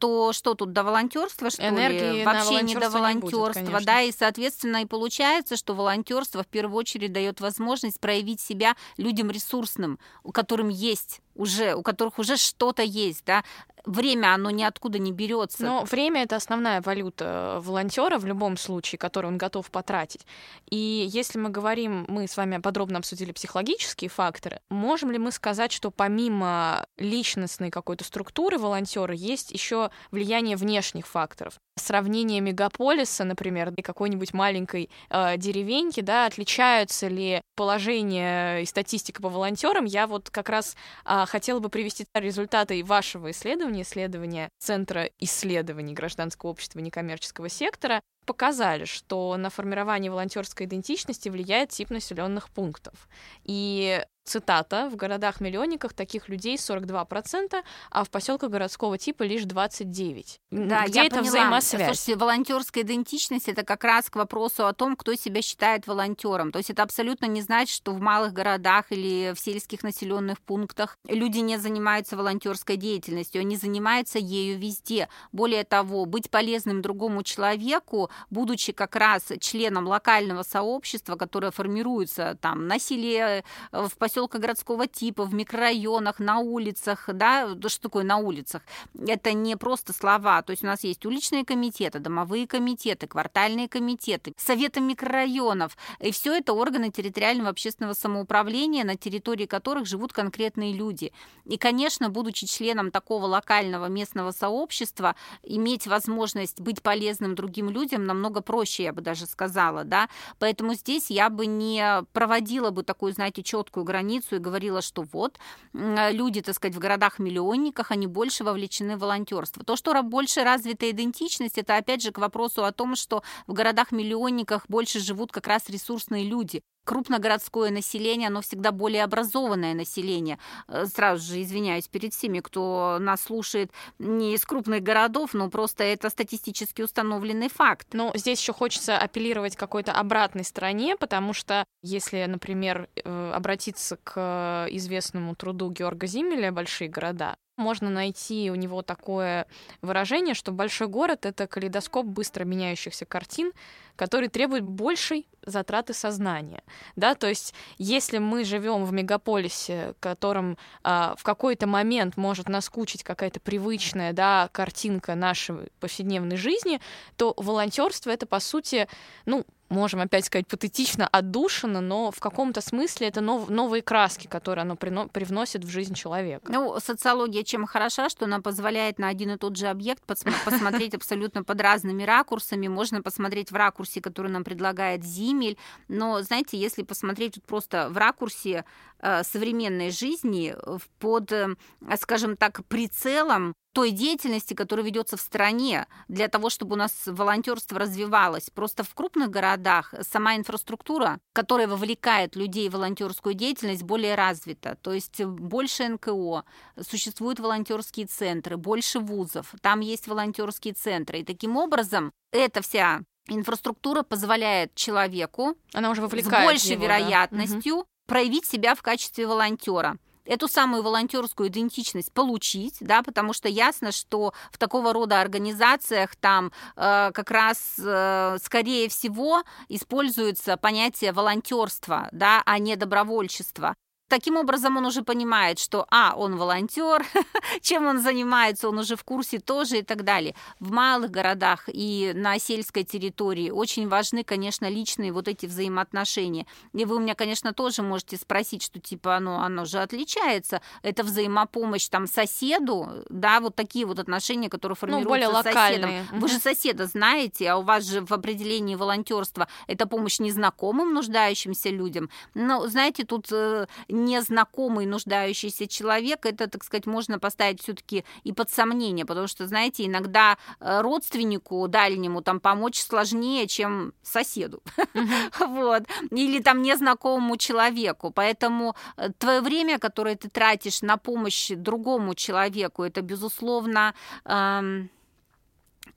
то 0.00 0.32
что 0.32 0.54
тут 0.54 0.72
до 0.72 0.82
волонтерства, 0.82 1.50
что 1.50 1.68
Энергии 1.68 2.18
ли? 2.18 2.24
Вообще 2.24 2.62
не 2.62 2.74
до 2.74 2.90
волонтерства, 2.90 3.80
да, 3.82 4.00
и 4.00 4.10
соответственно 4.10 4.82
и 4.82 4.86
получается, 4.86 5.56
что 5.56 5.74
волонтерство 5.74 6.42
в 6.42 6.46
первую 6.46 6.78
очередь 6.78 7.12
дает 7.12 7.40
возможность 7.40 8.00
проявить 8.00 8.40
себя 8.40 8.76
людям 8.96 9.30
ресурсным, 9.30 9.98
у 10.24 10.32
которым 10.32 10.68
есть 10.68 11.20
уже, 11.34 11.74
у 11.74 11.82
которых 11.82 12.18
уже 12.18 12.36
что-то 12.36 12.82
есть, 12.82 13.24
да, 13.24 13.44
время, 13.84 14.34
оно 14.34 14.50
ниоткуда 14.50 14.98
не 14.98 15.12
берется. 15.12 15.64
Но 15.64 15.84
время 15.84 16.22
это 16.22 16.36
основная 16.36 16.82
валюта 16.82 17.60
волонтера 17.62 18.18
в 18.18 18.26
любом 18.26 18.56
случае, 18.56 18.98
которую 18.98 19.32
он 19.32 19.38
готов 19.38 19.70
потратить. 19.70 20.26
И 20.68 21.08
если 21.10 21.38
мы 21.38 21.48
говорим, 21.50 22.04
мы 22.08 22.26
с 22.26 22.36
вами 22.36 22.47
подробно 22.62 22.98
обсудили 22.98 23.32
психологические 23.32 24.08
факторы, 24.08 24.60
можем 24.70 25.10
ли 25.10 25.18
мы 25.18 25.32
сказать, 25.32 25.72
что 25.72 25.90
помимо 25.90 26.86
личностной 26.96 27.70
какой-то 27.70 28.04
структуры 28.04 28.58
волонтера 28.58 29.14
есть 29.14 29.50
еще 29.52 29.90
влияние 30.10 30.56
внешних 30.56 31.06
факторов? 31.06 31.60
Сравнение 31.78 32.40
мегаполиса, 32.40 33.24
например, 33.24 33.72
и 33.76 33.82
какой-нибудь 33.82 34.34
маленькой 34.34 34.90
э, 35.10 35.36
деревеньки, 35.36 36.00
да, 36.00 36.26
отличаются 36.26 37.08
ли 37.08 37.40
положение 37.56 38.62
и 38.62 38.66
статистика 38.66 39.22
по 39.22 39.28
волонтерам? 39.28 39.84
Я 39.84 40.06
вот 40.06 40.30
как 40.30 40.48
раз 40.48 40.76
э, 41.04 41.24
хотела 41.26 41.60
бы 41.60 41.68
привести 41.68 42.04
результаты 42.14 42.84
вашего 42.84 43.30
исследования, 43.30 43.82
исследования 43.82 44.50
Центра 44.58 45.08
исследований 45.18 45.94
гражданского 45.94 46.50
общества 46.50 46.80
некоммерческого 46.80 47.48
сектора, 47.48 48.00
показали, 48.28 48.84
что 48.84 49.36
на 49.38 49.48
формирование 49.48 50.10
волонтерской 50.10 50.66
идентичности 50.66 51.30
влияет 51.30 51.70
тип 51.70 51.88
населенных 51.88 52.50
пунктов. 52.50 53.08
И 53.44 54.04
цитата, 54.28 54.88
в 54.90 54.96
городах-миллионниках 54.96 55.92
таких 55.92 56.28
людей 56.28 56.56
42%, 56.56 57.62
а 57.90 58.04
в 58.04 58.10
поселках 58.10 58.50
городского 58.50 58.98
типа 58.98 59.22
лишь 59.22 59.42
29%. 59.42 60.38
Да, 60.50 60.86
Где 60.86 61.00
я 61.00 61.06
это 61.06 61.16
поняла. 61.16 61.30
взаимосвязь? 61.30 61.84
Слушайте, 61.84 62.16
волонтерская 62.16 62.84
идентичность 62.84 63.48
это 63.48 63.64
как 63.64 63.84
раз 63.84 64.10
к 64.10 64.16
вопросу 64.16 64.66
о 64.66 64.72
том, 64.72 64.96
кто 64.96 65.14
себя 65.14 65.42
считает 65.42 65.86
волонтером. 65.86 66.52
То 66.52 66.58
есть 66.58 66.70
это 66.70 66.82
абсолютно 66.82 67.26
не 67.26 67.42
значит, 67.42 67.74
что 67.74 67.92
в 67.92 68.00
малых 68.00 68.32
городах 68.32 68.86
или 68.90 69.32
в 69.34 69.40
сельских 69.40 69.82
населенных 69.82 70.40
пунктах 70.40 70.96
люди 71.08 71.38
не 71.38 71.56
занимаются 71.56 72.16
волонтерской 72.16 72.76
деятельностью, 72.76 73.40
они 73.40 73.56
занимаются 73.56 74.18
ею 74.18 74.58
везде. 74.58 75.08
Более 75.32 75.64
того, 75.64 76.04
быть 76.04 76.30
полезным 76.30 76.82
другому 76.82 77.22
человеку, 77.22 78.10
будучи 78.30 78.72
как 78.72 78.96
раз 78.96 79.32
членом 79.40 79.86
локального 79.86 80.42
сообщества, 80.42 81.16
которое 81.16 81.50
формируется 81.50 82.36
там 82.40 82.66
на 82.66 82.78
селе, 82.78 83.44
в 83.72 83.96
поселках 84.18 84.40
городского 84.40 84.86
типа, 84.88 85.24
в 85.24 85.32
микрорайонах, 85.32 86.18
на 86.18 86.40
улицах, 86.40 87.08
да, 87.12 87.56
что 87.68 87.82
такое 87.82 88.02
на 88.02 88.16
улицах? 88.16 88.62
Это 89.06 89.32
не 89.32 89.56
просто 89.56 89.92
слова, 89.92 90.42
то 90.42 90.50
есть 90.50 90.64
у 90.64 90.66
нас 90.66 90.82
есть 90.82 91.06
уличные 91.06 91.44
комитеты, 91.44 92.00
домовые 92.00 92.48
комитеты, 92.48 93.06
квартальные 93.06 93.68
комитеты, 93.68 94.34
советы 94.36 94.80
микрорайонов, 94.80 95.76
и 96.00 96.10
все 96.10 96.36
это 96.36 96.52
органы 96.52 96.90
территориального 96.90 97.50
общественного 97.50 97.94
самоуправления, 97.94 98.84
на 98.84 98.96
территории 98.96 99.46
которых 99.46 99.86
живут 99.86 100.12
конкретные 100.12 100.72
люди. 100.72 101.12
И, 101.44 101.56
конечно, 101.56 102.08
будучи 102.10 102.46
членом 102.46 102.90
такого 102.90 103.26
локального 103.26 103.86
местного 103.86 104.32
сообщества, 104.32 105.14
иметь 105.44 105.86
возможность 105.86 106.60
быть 106.60 106.82
полезным 106.82 107.36
другим 107.36 107.70
людям 107.70 108.04
намного 108.04 108.40
проще, 108.40 108.82
я 108.82 108.92
бы 108.92 109.00
даже 109.00 109.26
сказала, 109.26 109.84
да, 109.84 110.08
поэтому 110.40 110.74
здесь 110.74 111.08
я 111.08 111.30
бы 111.30 111.46
не 111.46 112.02
проводила 112.12 112.70
бы 112.70 112.82
такую, 112.82 113.12
знаете, 113.12 113.44
четкую 113.44 113.84
границу 113.84 114.07
и 114.36 114.38
говорила, 114.38 114.82
что 114.82 115.04
вот 115.12 115.38
люди, 115.72 116.40
так 116.40 116.54
сказать, 116.54 116.74
в 116.74 116.78
городах-миллионниках, 116.78 117.90
они 117.90 118.06
больше 118.06 118.44
вовлечены 118.44 118.96
в 118.96 119.00
волонтерство. 119.00 119.64
То, 119.64 119.76
что 119.76 120.02
больше 120.02 120.44
развита 120.44 120.90
идентичность, 120.90 121.58
это 121.58 121.76
опять 121.76 122.02
же 122.02 122.12
к 122.12 122.18
вопросу 122.18 122.64
о 122.64 122.72
том, 122.72 122.96
что 122.96 123.22
в 123.46 123.52
городах-миллионниках 123.52 124.66
больше 124.68 125.00
живут 125.00 125.32
как 125.32 125.46
раз 125.46 125.68
ресурсные 125.68 126.24
люди, 126.24 126.62
крупногородское 126.88 127.70
население, 127.70 128.28
оно 128.28 128.40
всегда 128.40 128.72
более 128.72 129.04
образованное 129.04 129.74
население. 129.74 130.38
Э, 130.68 130.86
сразу 130.86 131.22
же 131.22 131.42
извиняюсь 131.42 131.86
перед 131.86 132.14
всеми, 132.14 132.40
кто 132.40 132.96
нас 132.98 133.24
слушает 133.24 133.70
не 133.98 134.34
из 134.34 134.46
крупных 134.46 134.82
городов, 134.82 135.34
но 135.34 135.50
просто 135.50 135.84
это 135.84 136.08
статистически 136.08 136.80
установленный 136.80 137.50
факт. 137.50 137.88
Но 137.92 138.10
здесь 138.14 138.40
еще 138.40 138.54
хочется 138.54 138.96
апеллировать 138.96 139.54
какой-то 139.54 139.92
обратной 139.92 140.44
стороне, 140.44 140.96
потому 140.96 141.34
что 141.34 141.66
если, 141.82 142.24
например, 142.24 142.88
э, 142.96 143.32
обратиться 143.34 143.98
к 144.02 144.66
известному 144.70 145.36
труду 145.36 145.70
Георга 145.70 146.06
Зимеля 146.06 146.52
«Большие 146.52 146.88
города», 146.88 147.36
можно 147.58 147.90
найти 147.90 148.50
у 148.50 148.54
него 148.54 148.82
такое 148.82 149.46
выражение, 149.82 150.34
что 150.34 150.52
большой 150.52 150.88
город— 150.88 151.26
это 151.26 151.46
калейдоскоп 151.46 152.06
быстро 152.06 152.44
меняющихся 152.44 153.04
картин, 153.04 153.52
который 153.96 154.28
требует 154.28 154.62
большей 154.62 155.26
затраты 155.44 155.92
сознания. 155.92 156.62
Да? 156.94 157.14
То 157.14 157.28
есть, 157.28 157.52
если 157.78 158.18
мы 158.18 158.44
живем 158.44 158.84
в 158.84 158.92
мегаполисе, 158.92 159.94
которым 159.98 160.56
а, 160.84 161.14
в 161.18 161.24
какой-то 161.24 161.66
момент 161.66 162.16
может 162.16 162.48
наскучить 162.48 163.02
какая-то 163.02 163.40
привычная 163.40 164.12
да, 164.12 164.48
картинка 164.52 165.16
нашей 165.16 165.70
повседневной 165.80 166.36
жизни, 166.36 166.80
то 167.16 167.34
волонтерство 167.36 168.10
это, 168.10 168.26
по 168.26 168.38
сути, 168.38 168.88
ну, 169.26 169.44
можем 169.68 170.00
опять 170.00 170.24
сказать 170.24 170.46
патетично, 170.46 171.06
отдушина, 171.06 171.80
но 171.80 172.10
в 172.10 172.20
каком-то 172.20 172.60
смысле 172.60 173.08
это 173.08 173.20
нов, 173.20 173.48
новые 173.48 173.82
краски, 173.82 174.26
которые 174.26 174.62
оно 174.62 174.76
привносит 174.76 175.64
в 175.64 175.68
жизнь 175.68 175.94
человека. 175.94 176.50
Ну, 176.50 176.78
социология 176.80 177.42
чем 177.42 177.66
хороша, 177.66 178.08
что 178.08 178.24
она 178.24 178.40
позволяет 178.40 178.98
на 178.98 179.08
один 179.08 179.32
и 179.32 179.36
тот 179.36 179.56
же 179.56 179.66
объект 179.66 180.02
посмотреть 180.44 180.94
абсолютно 180.94 181.44
под 181.44 181.60
разными 181.60 182.02
ракурсами. 182.02 182.68
Можно 182.68 183.02
посмотреть 183.02 183.50
в 183.50 183.56
ракурсе, 183.56 184.00
который 184.00 184.30
нам 184.30 184.44
предлагает 184.44 185.04
Зимель, 185.04 185.58
но, 185.88 186.22
знаете, 186.22 186.58
если 186.58 186.82
посмотреть 186.82 187.42
просто 187.44 187.88
в 187.90 187.96
ракурсе 187.96 188.64
э, 189.00 189.22
современной 189.22 189.90
жизни, 189.90 190.54
под, 190.98 191.32
э, 191.32 191.56
скажем 191.96 192.36
так, 192.36 192.64
прицелом 192.66 193.54
той 193.72 193.90
деятельности, 193.90 194.54
которая 194.54 194.84
ведется 194.84 195.16
в 195.16 195.20
стране, 195.20 195.86
для 196.08 196.26
того, 196.28 196.50
чтобы 196.50 196.74
у 196.74 196.76
нас 196.76 196.92
волонтерство 197.06 197.78
развивалось. 197.78 198.50
Просто 198.50 198.82
в 198.82 198.92
крупных 198.94 199.30
городах 199.30 199.57
сама 200.02 200.36
инфраструктура, 200.36 201.18
которая 201.32 201.68
вовлекает 201.68 202.36
людей 202.36 202.68
в 202.68 202.72
волонтерскую 202.72 203.34
деятельность, 203.34 203.82
более 203.82 204.14
развита. 204.14 204.76
То 204.82 204.92
есть 204.92 205.22
больше 205.24 205.88
НКО, 205.88 206.44
существуют 206.80 207.40
волонтерские 207.40 208.06
центры, 208.06 208.56
больше 208.56 208.98
вузов, 208.98 209.54
там 209.60 209.80
есть 209.80 210.06
волонтерские 210.06 210.74
центры. 210.74 211.20
И 211.20 211.24
таким 211.24 211.56
образом 211.56 212.12
эта 212.32 212.62
вся 212.62 213.02
инфраструктура 213.28 214.02
позволяет 214.02 214.74
человеку 214.74 215.56
Она 215.72 215.90
уже 215.90 216.06
с 216.08 216.28
большей 216.28 216.72
его, 216.72 216.84
вероятностью 216.84 217.76
да? 217.76 217.84
проявить 218.06 218.46
себя 218.46 218.74
в 218.74 218.82
качестве 218.82 219.26
волонтера 219.26 219.98
эту 220.28 220.46
самую 220.46 220.82
волонтерскую 220.82 221.48
идентичность 221.48 222.12
получить, 222.12 222.76
да, 222.80 223.02
потому 223.02 223.32
что 223.32 223.48
ясно, 223.48 223.92
что 223.92 224.34
в 224.52 224.58
такого 224.58 224.92
рода 224.92 225.20
организациях 225.20 226.14
там 226.16 226.52
э, 226.76 227.10
как 227.12 227.30
раз 227.30 227.74
э, 227.78 228.36
скорее 228.42 228.88
всего 228.88 229.42
используется 229.68 230.56
понятие 230.56 231.12
волонтерства, 231.12 232.08
да, 232.12 232.42
а 232.44 232.58
не 232.58 232.76
добровольчества. 232.76 233.74
Таким 234.08 234.36
образом, 234.36 234.76
он 234.78 234.86
уже 234.86 235.02
понимает, 235.02 235.58
что, 235.58 235.86
а, 235.90 236.14
он 236.16 236.36
волонтер, 236.36 237.04
чем 237.60 237.86
он 237.86 238.00
занимается, 238.00 238.68
он 238.68 238.78
уже 238.78 238.96
в 238.96 239.04
курсе 239.04 239.38
тоже 239.38 239.78
и 239.78 239.82
так 239.82 240.02
далее. 240.02 240.34
В 240.60 240.72
малых 240.72 241.10
городах 241.10 241.64
и 241.66 242.12
на 242.14 242.38
сельской 242.38 242.84
территории 242.84 243.50
очень 243.50 243.86
важны, 243.86 244.24
конечно, 244.24 244.68
личные 244.68 245.12
вот 245.12 245.28
эти 245.28 245.44
взаимоотношения. 245.44 246.46
И 246.72 246.84
вы 246.86 246.96
у 246.96 247.00
меня, 247.00 247.14
конечно, 247.14 247.52
тоже 247.52 247.82
можете 247.82 248.16
спросить, 248.16 248.62
что 248.62 248.80
типа 248.80 249.16
оно, 249.16 249.40
оно 249.40 249.66
же 249.66 249.78
отличается. 249.78 250.62
Это 250.82 251.02
взаимопомощь 251.02 251.88
там 251.88 252.06
соседу, 252.06 253.04
да, 253.10 253.40
вот 253.40 253.56
такие 253.56 253.84
вот 253.84 253.98
отношения, 253.98 254.48
которые 254.48 254.76
формируются 254.76 255.08
ну, 255.08 255.10
более 255.10 255.28
локальные. 255.28 256.00
соседом. 256.00 256.20
Вы 256.20 256.28
же 256.28 256.38
соседа 256.38 256.86
знаете, 256.86 257.50
а 257.50 257.56
у 257.58 257.62
вас 257.62 257.84
же 257.84 258.00
в 258.00 258.12
определении 258.12 258.74
волонтерства 258.74 259.48
это 259.66 259.86
помощь 259.86 260.18
незнакомым 260.18 260.94
нуждающимся 260.94 261.68
людям. 261.68 262.08
Но, 262.34 262.66
знаете, 262.68 263.04
тут 263.04 263.28
э, 263.32 263.66
незнакомый 264.04 264.86
нуждающийся 264.86 265.66
человек, 265.66 266.26
это, 266.26 266.48
так 266.48 266.64
сказать, 266.64 266.86
можно 266.86 267.18
поставить 267.18 267.62
все-таки 267.62 268.04
и 268.24 268.32
под 268.32 268.50
сомнение, 268.50 269.04
потому 269.04 269.26
что, 269.26 269.46
знаете, 269.46 269.86
иногда 269.86 270.36
э, 270.60 270.80
родственнику 270.80 271.66
дальнему 271.68 272.22
там 272.22 272.40
помочь 272.40 272.80
сложнее, 272.80 273.46
чем 273.46 273.92
соседу, 274.02 274.62
вот, 275.40 275.84
или 276.10 276.40
там 276.40 276.62
незнакомому 276.62 277.36
человеку, 277.36 278.10
поэтому 278.10 278.74
э, 278.96 279.10
твое 279.18 279.40
время, 279.40 279.78
которое 279.78 280.16
ты 280.16 280.28
тратишь 280.28 280.82
на 280.82 280.96
помощь 280.96 281.50
другому 281.50 282.14
человеку, 282.14 282.82
это, 282.82 283.02
безусловно, 283.02 283.94
эм, 284.24 284.90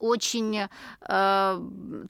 очень 0.02 0.68
э, 1.00 1.60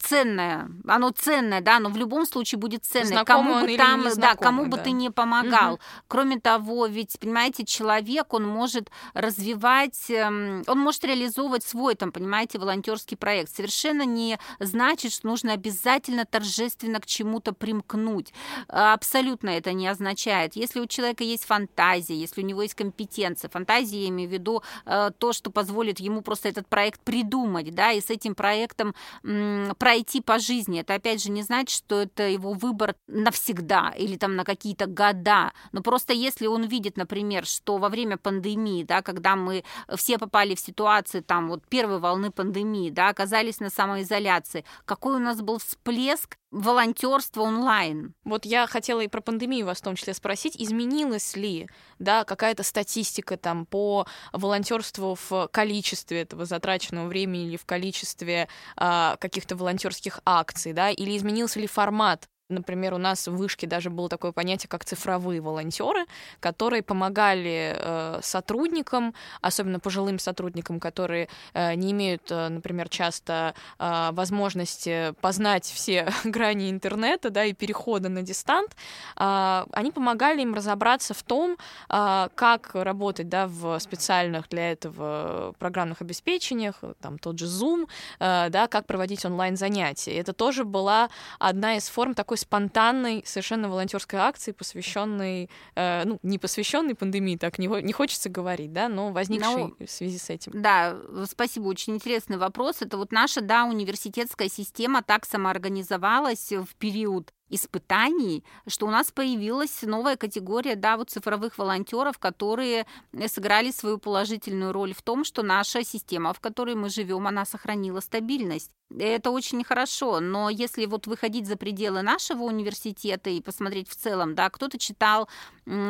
ценное. 0.00 0.70
Оно 0.88 1.10
ценное, 1.10 1.60
да, 1.60 1.78
но 1.78 1.90
в 1.90 1.96
любом 1.96 2.24
случае 2.26 2.58
будет 2.58 2.84
ценное. 2.84 3.22
Знакомый 3.22 3.52
кому 3.52 3.66
бы 3.66 3.76
там, 3.76 4.04
да, 4.16 4.34
кому 4.34 4.64
бы 4.64 4.78
да. 4.78 4.82
ты 4.82 4.90
не 4.92 5.10
помогал. 5.10 5.74
Угу. 5.74 5.80
Кроме 6.08 6.40
того, 6.40 6.86
ведь, 6.86 7.18
понимаете, 7.20 7.64
человек, 7.64 8.32
он 8.32 8.46
может 8.46 8.90
развивать, 9.12 10.10
э, 10.10 10.26
он 10.66 10.78
может 10.78 11.04
реализовывать 11.04 11.64
свой, 11.64 11.94
там, 11.94 12.12
понимаете, 12.12 12.58
волонтерский 12.58 13.16
проект. 13.16 13.54
Совершенно 13.54 14.06
не 14.06 14.38
значит, 14.58 15.12
что 15.12 15.26
нужно 15.26 15.52
обязательно 15.52 16.24
торжественно 16.24 16.98
к 16.98 17.06
чему-то 17.06 17.52
примкнуть. 17.52 18.32
Абсолютно 18.68 19.50
это 19.50 19.72
не 19.72 19.86
означает. 19.86 20.56
Если 20.56 20.80
у 20.80 20.86
человека 20.86 21.24
есть 21.24 21.44
фантазия, 21.44 22.14
если 22.14 22.42
у 22.42 22.44
него 22.44 22.62
есть 22.62 22.74
компетенция, 22.74 23.50
фантазия, 23.50 24.02
я 24.04 24.08
имею 24.08 24.30
в 24.30 24.32
виду 24.32 24.62
э, 24.86 25.10
то, 25.18 25.32
что 25.32 25.50
позволит 25.50 26.00
ему 26.00 26.22
просто 26.22 26.48
этот 26.48 26.66
проект 26.68 27.00
придумать, 27.00 27.74
да, 27.74 27.81
и 27.90 28.00
с 28.00 28.10
этим 28.10 28.34
проектом 28.34 28.94
м, 29.24 29.74
пройти 29.78 30.20
по 30.20 30.38
жизни. 30.38 30.80
Это, 30.80 30.94
опять 30.94 31.22
же, 31.22 31.30
не 31.30 31.42
значит, 31.42 31.76
что 31.76 32.02
это 32.02 32.28
его 32.28 32.52
выбор 32.52 32.94
навсегда 33.08 33.92
или 33.98 34.16
там 34.16 34.36
на 34.36 34.44
какие-то 34.44 34.86
года. 34.86 35.52
Но 35.72 35.82
просто 35.82 36.12
если 36.12 36.46
он 36.46 36.64
видит, 36.64 36.96
например, 36.96 37.44
что 37.46 37.78
во 37.78 37.88
время 37.88 38.16
пандемии, 38.16 38.84
да, 38.84 39.02
когда 39.02 39.34
мы 39.34 39.64
все 39.96 40.18
попали 40.18 40.54
в 40.54 40.60
ситуацию 40.60 41.24
там 41.24 41.48
вот 41.48 41.66
первой 41.68 41.98
волны 41.98 42.30
пандемии, 42.30 42.90
да, 42.90 43.08
оказались 43.08 43.60
на 43.60 43.70
самоизоляции, 43.70 44.64
какой 44.84 45.16
у 45.16 45.18
нас 45.18 45.40
был 45.40 45.58
всплеск 45.58 46.36
волонтерство 46.52 47.42
онлайн. 47.42 48.14
Вот 48.24 48.44
я 48.44 48.66
хотела 48.66 49.00
и 49.00 49.08
про 49.08 49.20
пандемию 49.20 49.66
вас 49.66 49.78
в 49.78 49.82
том 49.82 49.96
числе 49.96 50.14
спросить, 50.14 50.54
изменилась 50.56 51.34
ли, 51.34 51.66
да, 51.98 52.24
какая-то 52.24 52.62
статистика 52.62 53.36
там 53.36 53.66
по 53.66 54.06
волонтерству 54.32 55.16
в 55.28 55.48
количестве 55.50 56.20
этого 56.20 56.44
затраченного 56.44 57.08
времени 57.08 57.46
или 57.46 57.56
в 57.56 57.64
количестве 57.64 58.48
а, 58.76 59.16
каких-то 59.16 59.56
волонтерских 59.56 60.20
акций, 60.24 60.74
да, 60.74 60.90
или 60.90 61.16
изменился 61.16 61.58
ли 61.58 61.66
формат 61.66 62.28
например, 62.52 62.94
у 62.94 62.98
нас 62.98 63.26
в 63.26 63.36
вышке 63.36 63.66
даже 63.66 63.90
было 63.90 64.08
такое 64.08 64.32
понятие, 64.32 64.68
как 64.68 64.84
цифровые 64.84 65.40
волонтеры, 65.40 66.06
которые 66.40 66.82
помогали 66.82 67.74
э, 67.76 68.20
сотрудникам, 68.22 69.14
особенно 69.40 69.80
пожилым 69.80 70.18
сотрудникам, 70.18 70.80
которые 70.80 71.28
э, 71.54 71.74
не 71.74 71.92
имеют, 71.92 72.30
э, 72.30 72.48
например, 72.48 72.88
часто 72.88 73.54
э, 73.78 74.10
возможности 74.12 75.14
познать 75.20 75.64
все 75.64 76.08
грани 76.24 76.70
интернета, 76.70 77.30
да, 77.30 77.44
и 77.44 77.52
перехода 77.52 78.08
на 78.08 78.22
дистант, 78.22 78.76
э, 79.16 79.64
они 79.72 79.90
помогали 79.90 80.42
им 80.42 80.54
разобраться 80.54 81.14
в 81.14 81.22
том, 81.22 81.56
э, 81.88 82.28
как 82.34 82.70
работать, 82.74 83.28
да, 83.28 83.46
в 83.46 83.78
специальных 83.78 84.48
для 84.48 84.72
этого 84.72 85.54
программных 85.58 86.00
обеспечениях, 86.02 86.76
там 87.00 87.18
тот 87.18 87.38
же 87.38 87.46
Zoom, 87.46 87.88
э, 88.20 88.48
да, 88.50 88.66
как 88.68 88.86
проводить 88.86 89.24
онлайн 89.24 89.56
занятия. 89.56 90.16
Это 90.16 90.32
тоже 90.32 90.64
была 90.64 91.08
одна 91.38 91.76
из 91.76 91.88
форм 91.88 92.14
такой 92.14 92.38
спонтанной, 92.42 93.22
совершенно 93.26 93.68
волонтерской 93.68 94.18
акции, 94.18 94.52
посвященной, 94.52 95.50
э, 95.74 96.04
ну, 96.04 96.18
не 96.22 96.38
посвященной 96.38 96.94
пандемии, 96.94 97.36
так 97.36 97.58
не, 97.58 97.66
не 97.82 97.92
хочется 97.92 98.28
говорить, 98.28 98.72
да, 98.72 98.88
но 98.88 99.12
возникшей 99.12 99.56
но, 99.56 99.74
ну, 99.78 99.86
в 99.86 99.90
связи 99.90 100.18
с 100.18 100.30
этим. 100.30 100.52
Да, 100.54 100.96
спасибо, 101.28 101.64
очень 101.64 101.94
интересный 101.94 102.36
вопрос. 102.36 102.82
Это 102.82 102.96
вот 102.96 103.12
наша, 103.12 103.40
да, 103.40 103.64
университетская 103.64 104.48
система 104.48 105.02
так 105.02 105.24
самоорганизовалась 105.24 106.52
в 106.52 106.74
период 106.76 107.32
испытаний, 107.52 108.42
что 108.66 108.86
у 108.86 108.90
нас 108.90 109.12
появилась 109.12 109.82
новая 109.82 110.16
категория, 110.16 110.74
да, 110.74 110.96
вот 110.96 111.10
цифровых 111.10 111.58
волонтеров, 111.58 112.18
которые 112.18 112.86
сыграли 113.26 113.70
свою 113.70 113.98
положительную 113.98 114.72
роль 114.72 114.94
в 114.94 115.02
том, 115.02 115.24
что 115.24 115.42
наша 115.42 115.84
система, 115.84 116.32
в 116.32 116.40
которой 116.40 116.74
мы 116.74 116.88
живем, 116.88 117.26
она 117.26 117.44
сохранила 117.44 118.00
стабильность. 118.00 118.70
Это 118.98 119.30
очень 119.30 119.64
хорошо, 119.64 120.20
но 120.20 120.50
если 120.50 120.86
вот 120.86 121.06
выходить 121.06 121.46
за 121.46 121.56
пределы 121.56 122.02
нашего 122.02 122.42
университета 122.42 123.30
и 123.30 123.40
посмотреть 123.40 123.88
в 123.88 123.96
целом, 123.96 124.34
да, 124.34 124.50
кто-то 124.50 124.78
читал 124.78 125.28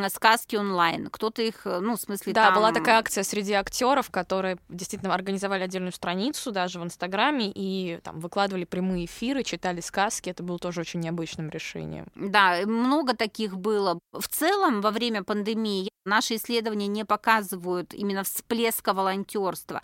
сказки 0.09 0.57
онлайн, 0.57 1.09
кто-то 1.09 1.43
их, 1.43 1.63
ну, 1.65 1.97
в 1.97 2.01
смысле, 2.01 2.33
Да, 2.33 2.47
там... 2.47 2.55
была 2.57 2.73
такая 2.73 2.99
акция 2.99 3.25
среди 3.25 3.53
актеров, 3.55 4.11
которые 4.11 4.59
действительно 4.69 5.15
организовали 5.15 5.63
отдельную 5.63 5.93
страницу 5.93 6.53
даже 6.53 6.79
в 6.79 6.85
Инстаграме 6.85 7.51
и 7.55 7.99
там 8.03 8.21
выкладывали 8.21 8.65
прямые 8.65 9.07
эфиры, 9.07 9.43
читали 9.43 9.81
сказки, 9.81 10.29
это 10.31 10.43
было 10.43 10.59
тоже 10.59 10.81
очень 10.81 11.01
необычным 11.01 11.49
решением. 11.49 12.07
Да, 12.15 12.59
много 12.67 13.17
таких 13.17 13.57
было. 13.57 13.99
В 14.13 14.29
целом, 14.29 14.81
во 14.81 14.91
время 14.91 15.23
пандемии 15.23 15.89
наши 16.05 16.37
исследования 16.37 16.87
не 16.87 17.05
показывают 17.05 17.95
именно 17.95 18.25
всплеска 18.25 18.93
волонтерства. 18.93 19.83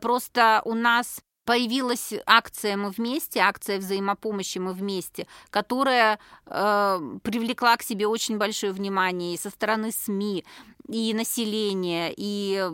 Просто 0.00 0.62
у 0.64 0.74
нас 0.74 1.20
появилась 1.50 2.12
акция 2.26 2.76
«Мы 2.76 2.90
вместе», 2.90 3.40
акция 3.40 3.78
взаимопомощи 3.78 4.58
«Мы 4.58 4.72
вместе», 4.72 5.26
которая 5.50 6.20
э, 6.46 7.18
привлекла 7.24 7.76
к 7.76 7.82
себе 7.82 8.06
очень 8.06 8.38
большое 8.38 8.70
внимание 8.72 9.34
и 9.34 9.36
со 9.36 9.50
стороны 9.50 9.90
СМИ, 9.90 10.44
и 10.90 11.14
населения, 11.14 12.12
и 12.16 12.68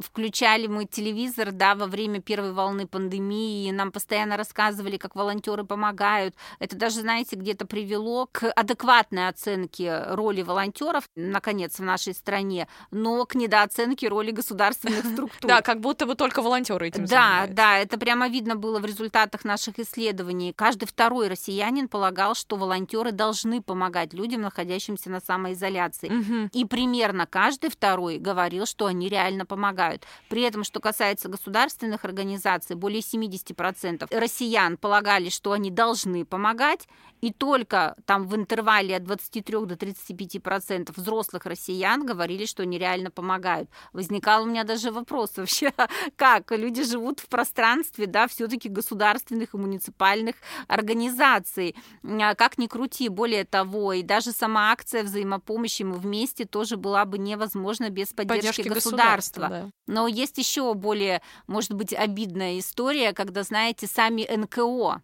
включали 0.00 0.66
мы 0.66 0.86
телевизор, 0.86 1.52
да, 1.52 1.74
во 1.74 1.86
время 1.86 2.20
первой 2.20 2.52
волны 2.52 2.86
пандемии, 2.86 3.70
нам 3.70 3.92
постоянно 3.92 4.36
рассказывали, 4.36 4.96
как 4.96 5.14
волонтеры 5.14 5.64
помогают. 5.64 6.34
Это 6.58 6.76
даже, 6.76 7.00
знаете, 7.00 7.36
где-то 7.36 7.66
привело 7.66 8.26
к 8.32 8.50
адекватной 8.50 9.28
оценке 9.28 10.02
роли 10.08 10.42
волонтеров, 10.42 11.04
наконец, 11.14 11.78
в 11.78 11.82
нашей 11.82 12.14
стране, 12.14 12.68
но 12.90 13.26
к 13.26 13.34
недооценке 13.34 14.08
роли 14.08 14.30
государственных 14.30 15.04
структур. 15.12 15.48
Да, 15.48 15.60
как 15.60 15.80
будто 15.80 16.06
бы 16.06 16.14
только 16.14 16.40
волонтеры 16.40 16.88
этим 16.88 17.04
Да, 17.04 17.46
да, 17.48 17.78
это 17.78 17.98
прямо 17.98 18.28
видно 18.28 18.56
было 18.56 18.78
в 18.78 18.86
результатах 18.86 19.44
наших 19.44 19.78
исследований. 19.78 20.54
Каждый 20.54 20.86
второй 20.86 21.28
россиянин 21.28 21.88
полагал, 21.88 22.34
что 22.34 22.56
волонтеры 22.56 23.12
должны 23.12 23.60
помогать 23.62 24.14
людям, 24.14 24.40
находящимся 24.40 25.10
на 25.10 25.20
самоизоляции. 25.20 26.48
И 26.52 26.64
примерно 26.64 27.26
каждый 27.26 27.57
каждый 27.58 27.70
второй 27.70 28.18
говорил, 28.18 28.66
что 28.66 28.86
они 28.86 29.08
реально 29.08 29.44
помогают. 29.46 30.04
При 30.28 30.42
этом, 30.42 30.64
что 30.64 30.80
касается 30.80 31.28
государственных 31.28 32.04
организаций, 32.04 32.76
более 32.76 33.00
70% 33.00 34.06
россиян 34.18 34.76
полагали, 34.76 35.28
что 35.28 35.52
они 35.52 35.70
должны 35.70 36.24
помогать, 36.24 36.88
и 37.20 37.32
только 37.32 37.96
там 38.04 38.28
в 38.28 38.36
интервале 38.36 38.96
от 38.96 39.04
23 39.04 39.66
до 39.66 39.74
35% 39.74 40.92
взрослых 40.94 41.46
россиян 41.46 42.06
говорили, 42.06 42.46
что 42.46 42.62
они 42.62 42.78
реально 42.78 43.10
помогают. 43.10 43.68
Возникал 43.92 44.44
у 44.44 44.46
меня 44.46 44.64
даже 44.64 44.92
вопрос 44.92 45.36
вообще, 45.36 45.72
как 46.16 46.52
люди 46.52 46.84
живут 46.84 47.20
в 47.20 47.28
пространстве, 47.28 48.06
да, 48.06 48.28
все-таки 48.28 48.68
государственных 48.68 49.54
и 49.54 49.56
муниципальных 49.56 50.36
организаций. 50.68 51.74
А 52.04 52.34
как 52.34 52.58
ни 52.58 52.66
крути, 52.68 53.08
более 53.08 53.44
того, 53.44 53.94
и 53.94 54.02
даже 54.02 54.32
сама 54.32 54.70
акция 54.70 55.02
взаимопомощи 55.02 55.82
мы 55.82 55.96
вместе 55.96 56.44
тоже 56.44 56.76
была 56.76 57.04
бы 57.04 57.18
невозможна 57.18 57.47
возможно 57.54 57.90
без 57.90 58.08
поддержки, 58.08 58.46
поддержки 58.46 58.68
государства. 58.68 59.42
государства 59.42 59.48
да. 59.48 59.70
Но 59.86 60.06
есть 60.06 60.38
еще 60.38 60.74
более, 60.74 61.22
может 61.46 61.72
быть, 61.72 61.92
обидная 61.92 62.58
история, 62.58 63.12
когда, 63.12 63.42
знаете, 63.42 63.86
сами 63.86 64.28
НКО 64.30 65.02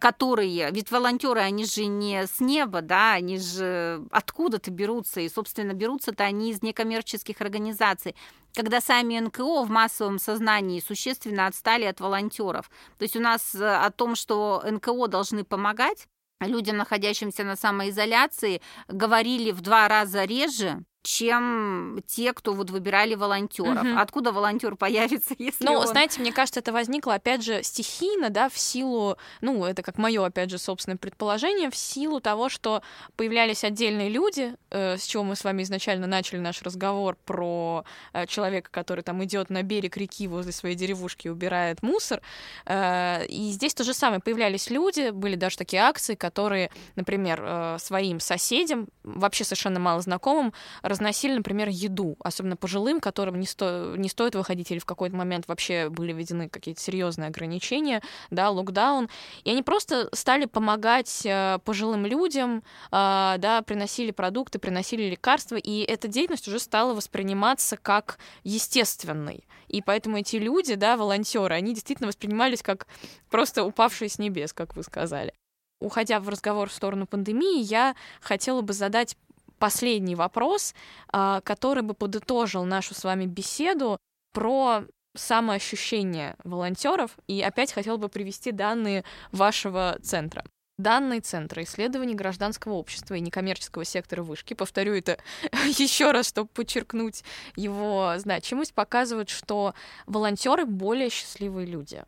которые, 0.00 0.70
ведь 0.72 0.90
волонтеры, 0.90 1.40
они 1.40 1.64
же 1.64 1.86
не 1.86 2.26
с 2.26 2.40
неба, 2.40 2.82
да, 2.82 3.12
они 3.12 3.38
же 3.38 4.04
откуда-то 4.10 4.70
берутся, 4.70 5.20
и, 5.20 5.28
собственно, 5.28 5.74
берутся-то 5.74 6.24
они 6.24 6.50
из 6.50 6.62
некоммерческих 6.62 7.40
организаций, 7.40 8.16
когда 8.54 8.80
сами 8.80 9.18
НКО 9.18 9.62
в 9.64 9.70
массовом 9.70 10.18
сознании 10.18 10.80
существенно 10.80 11.46
отстали 11.46 11.84
от 11.84 12.00
волонтеров. 12.00 12.70
То 12.98 13.04
есть 13.04 13.16
у 13.16 13.20
нас 13.20 13.54
э, 13.54 13.64
о 13.64 13.90
том, 13.90 14.16
что 14.16 14.62
НКО 14.68 15.06
должны 15.06 15.44
помогать 15.44 16.08
людям, 16.40 16.76
находящимся 16.76 17.44
на 17.44 17.56
самоизоляции, 17.56 18.60
говорили 18.88 19.52
в 19.52 19.60
два 19.60 19.88
раза 19.88 20.24
реже, 20.24 20.84
чем 21.06 22.02
те, 22.06 22.32
кто 22.32 22.52
вот 22.52 22.70
выбирали 22.70 23.14
волонтеров. 23.14 23.84
Угу. 23.84 23.98
Откуда 23.98 24.32
волонтер 24.32 24.76
появится, 24.76 25.34
если 25.38 25.64
Ну, 25.64 25.74
он... 25.74 25.86
знаете, 25.86 26.20
мне 26.20 26.32
кажется, 26.32 26.60
это 26.60 26.72
возникло, 26.72 27.14
опять 27.14 27.44
же, 27.44 27.62
стихийно, 27.62 28.30
да, 28.30 28.48
в 28.48 28.58
силу, 28.58 29.16
ну, 29.40 29.64
это 29.64 29.82
как 29.82 29.98
мое, 29.98 30.24
опять 30.24 30.50
же, 30.50 30.58
собственное 30.58 30.98
предположение, 30.98 31.70
в 31.70 31.76
силу 31.76 32.20
того, 32.20 32.48
что 32.48 32.82
появлялись 33.16 33.62
отдельные 33.64 34.08
люди, 34.08 34.54
э, 34.70 34.96
с 34.96 35.04
чего 35.04 35.22
мы 35.22 35.36
с 35.36 35.44
вами 35.44 35.62
изначально 35.62 36.06
начали 36.06 36.38
наш 36.38 36.62
разговор 36.62 37.16
про 37.24 37.84
э, 38.12 38.26
человека, 38.26 38.70
который 38.70 39.02
там 39.02 39.22
идет 39.24 39.48
на 39.48 39.62
берег 39.62 39.96
реки 39.96 40.26
возле 40.26 40.52
своей 40.52 40.74
деревушки 40.74 41.28
и 41.28 41.30
убирает 41.30 41.82
мусор. 41.82 42.20
Э, 42.66 43.24
и 43.26 43.52
здесь 43.52 43.74
то 43.74 43.84
же 43.84 43.94
самое. 43.94 44.20
Появлялись 44.20 44.70
люди, 44.70 45.10
были 45.10 45.36
даже 45.36 45.56
такие 45.56 45.82
акции, 45.82 46.16
которые, 46.16 46.70
например, 46.96 47.40
э, 47.44 47.76
своим 47.78 48.18
соседям, 48.18 48.88
вообще 49.04 49.44
совершенно 49.44 49.78
мало 49.78 50.00
знакомым, 50.00 50.52
разносили, 50.96 51.34
например, 51.34 51.68
еду, 51.68 52.16
особенно 52.20 52.56
пожилым, 52.56 53.00
которым 53.00 53.38
не, 53.38 53.46
сто... 53.46 53.94
не 53.96 54.08
стоит 54.08 54.34
выходить, 54.34 54.70
или 54.70 54.78
в 54.78 54.86
какой-то 54.86 55.14
момент 55.14 55.46
вообще 55.46 55.90
были 55.90 56.12
введены 56.12 56.48
какие-то 56.48 56.80
серьезные 56.80 57.28
ограничения, 57.28 58.02
да, 58.30 58.50
локдаун. 58.50 59.08
И 59.44 59.50
они 59.50 59.62
просто 59.62 60.08
стали 60.12 60.46
помогать 60.46 61.22
э, 61.26 61.58
пожилым 61.64 62.06
людям, 62.06 62.62
э, 62.90 63.34
да, 63.38 63.62
приносили 63.66 64.10
продукты, 64.10 64.58
приносили 64.58 65.10
лекарства, 65.10 65.56
и 65.56 65.80
эта 65.80 66.08
деятельность 66.08 66.48
уже 66.48 66.58
стала 66.58 66.94
восприниматься 66.94 67.76
как 67.76 68.18
естественной. 68.42 69.44
И 69.68 69.82
поэтому 69.82 70.16
эти 70.16 70.36
люди, 70.36 70.74
да, 70.76 70.96
волонтеры, 70.96 71.54
они 71.54 71.74
действительно 71.74 72.08
воспринимались 72.08 72.62
как 72.62 72.86
просто 73.30 73.64
упавшие 73.64 74.08
с 74.08 74.18
небес, 74.18 74.52
как 74.54 74.76
вы 74.76 74.82
сказали. 74.82 75.34
Уходя 75.78 76.20
в 76.20 76.28
разговор 76.30 76.70
в 76.70 76.72
сторону 76.72 77.06
пандемии, 77.06 77.60
я 77.60 77.94
хотела 78.22 78.62
бы 78.62 78.72
задать 78.72 79.14
последний 79.58 80.14
вопрос, 80.14 80.74
а, 81.12 81.40
который 81.42 81.82
бы 81.82 81.94
подытожил 81.94 82.64
нашу 82.64 82.94
с 82.94 83.04
вами 83.04 83.26
беседу 83.26 83.98
про 84.32 84.84
самоощущение 85.14 86.36
волонтеров. 86.44 87.16
И 87.26 87.40
опять 87.42 87.72
хотел 87.72 87.98
бы 87.98 88.08
привести 88.08 88.52
данные 88.52 89.04
вашего 89.32 89.98
центра. 90.02 90.44
Данные 90.78 91.22
Центра 91.22 91.62
исследований 91.62 92.14
гражданского 92.14 92.74
общества 92.74 93.14
и 93.14 93.20
некоммерческого 93.20 93.86
сектора 93.86 94.22
вышки, 94.22 94.52
повторю 94.52 94.94
это 94.94 95.18
еще 95.78 96.10
раз, 96.10 96.28
чтобы 96.28 96.50
подчеркнуть 96.50 97.24
его 97.56 98.12
значимость, 98.18 98.74
показывают, 98.74 99.30
что 99.30 99.74
волонтеры 100.06 100.66
более 100.66 101.08
счастливые 101.08 101.66
люди. 101.66 102.04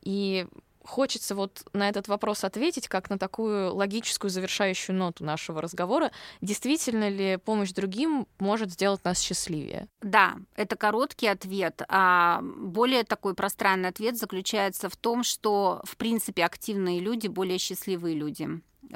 И 0.00 0.46
хочется 0.86 1.34
вот 1.34 1.64
на 1.72 1.88
этот 1.88 2.08
вопрос 2.08 2.44
ответить, 2.44 2.88
как 2.88 3.10
на 3.10 3.18
такую 3.18 3.74
логическую 3.74 4.30
завершающую 4.30 4.96
ноту 4.96 5.24
нашего 5.24 5.60
разговора. 5.60 6.10
Действительно 6.40 7.08
ли 7.08 7.36
помощь 7.36 7.72
другим 7.72 8.26
может 8.38 8.72
сделать 8.72 9.04
нас 9.04 9.20
счастливее? 9.20 9.88
Да, 10.00 10.36
это 10.54 10.76
короткий 10.76 11.26
ответ. 11.26 11.82
А 11.88 12.40
более 12.42 13.04
такой 13.04 13.34
пространный 13.34 13.88
ответ 13.88 14.16
заключается 14.16 14.88
в 14.88 14.96
том, 14.96 15.22
что, 15.22 15.80
в 15.84 15.96
принципе, 15.96 16.44
активные 16.44 17.00
люди 17.00 17.28
более 17.28 17.58
счастливые 17.58 18.14
люди 18.14 18.48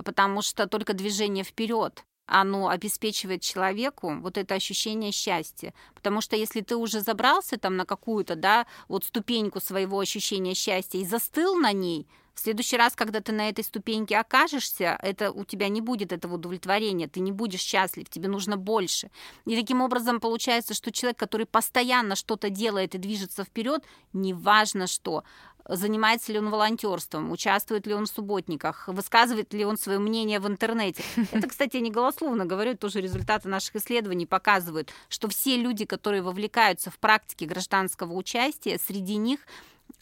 потому 0.04 0.42
что 0.42 0.66
только 0.66 0.94
движение 0.94 1.44
вперед 1.44 2.04
оно 2.30 2.68
обеспечивает 2.68 3.42
человеку 3.42 4.18
вот 4.20 4.38
это 4.38 4.54
ощущение 4.54 5.12
счастья. 5.12 5.74
Потому 5.94 6.20
что 6.20 6.36
если 6.36 6.60
ты 6.60 6.76
уже 6.76 7.00
забрался 7.00 7.58
там 7.58 7.76
на 7.76 7.84
какую-то, 7.84 8.36
да, 8.36 8.66
вот 8.88 9.04
ступеньку 9.04 9.60
своего 9.60 9.98
ощущения 9.98 10.54
счастья 10.54 10.98
и 10.98 11.04
застыл 11.04 11.56
на 11.56 11.72
ней, 11.72 12.06
В 12.40 12.42
следующий 12.42 12.78
раз, 12.78 12.94
когда 12.96 13.20
ты 13.20 13.32
на 13.32 13.50
этой 13.50 13.62
ступеньке 13.62 14.16
окажешься, 14.16 14.98
это 15.02 15.30
у 15.30 15.44
тебя 15.44 15.68
не 15.68 15.82
будет 15.82 16.10
этого 16.10 16.36
удовлетворения, 16.36 17.06
ты 17.06 17.20
не 17.20 17.32
будешь 17.32 17.60
счастлив, 17.60 18.08
тебе 18.08 18.28
нужно 18.28 18.56
больше. 18.56 19.10
И 19.44 19.54
таким 19.54 19.82
образом 19.82 20.20
получается, 20.20 20.72
что 20.72 20.90
человек, 20.90 21.18
который 21.18 21.44
постоянно 21.44 22.16
что-то 22.16 22.48
делает 22.48 22.94
и 22.94 22.98
движется 22.98 23.44
вперед, 23.44 23.84
неважно 24.14 24.86
что, 24.86 25.24
занимается 25.76 26.32
ли 26.32 26.38
он 26.38 26.50
волонтерством, 26.50 27.30
участвует 27.30 27.86
ли 27.86 27.94
он 27.94 28.06
в 28.06 28.08
субботниках, 28.08 28.88
высказывает 28.88 29.52
ли 29.54 29.64
он 29.64 29.78
свое 29.78 29.98
мнение 29.98 30.40
в 30.40 30.46
интернете. 30.46 31.02
Это, 31.32 31.48
кстати, 31.48 31.76
не 31.78 31.90
голословно 31.90 32.44
говорю, 32.44 32.76
тоже 32.76 33.00
результаты 33.00 33.48
наших 33.48 33.76
исследований 33.76 34.26
показывают, 34.26 34.92
что 35.08 35.28
все 35.28 35.56
люди, 35.56 35.84
которые 35.84 36.22
вовлекаются 36.22 36.90
в 36.90 36.98
практике 36.98 37.46
гражданского 37.46 38.14
участия, 38.14 38.78
среди 38.78 39.16
них 39.16 39.40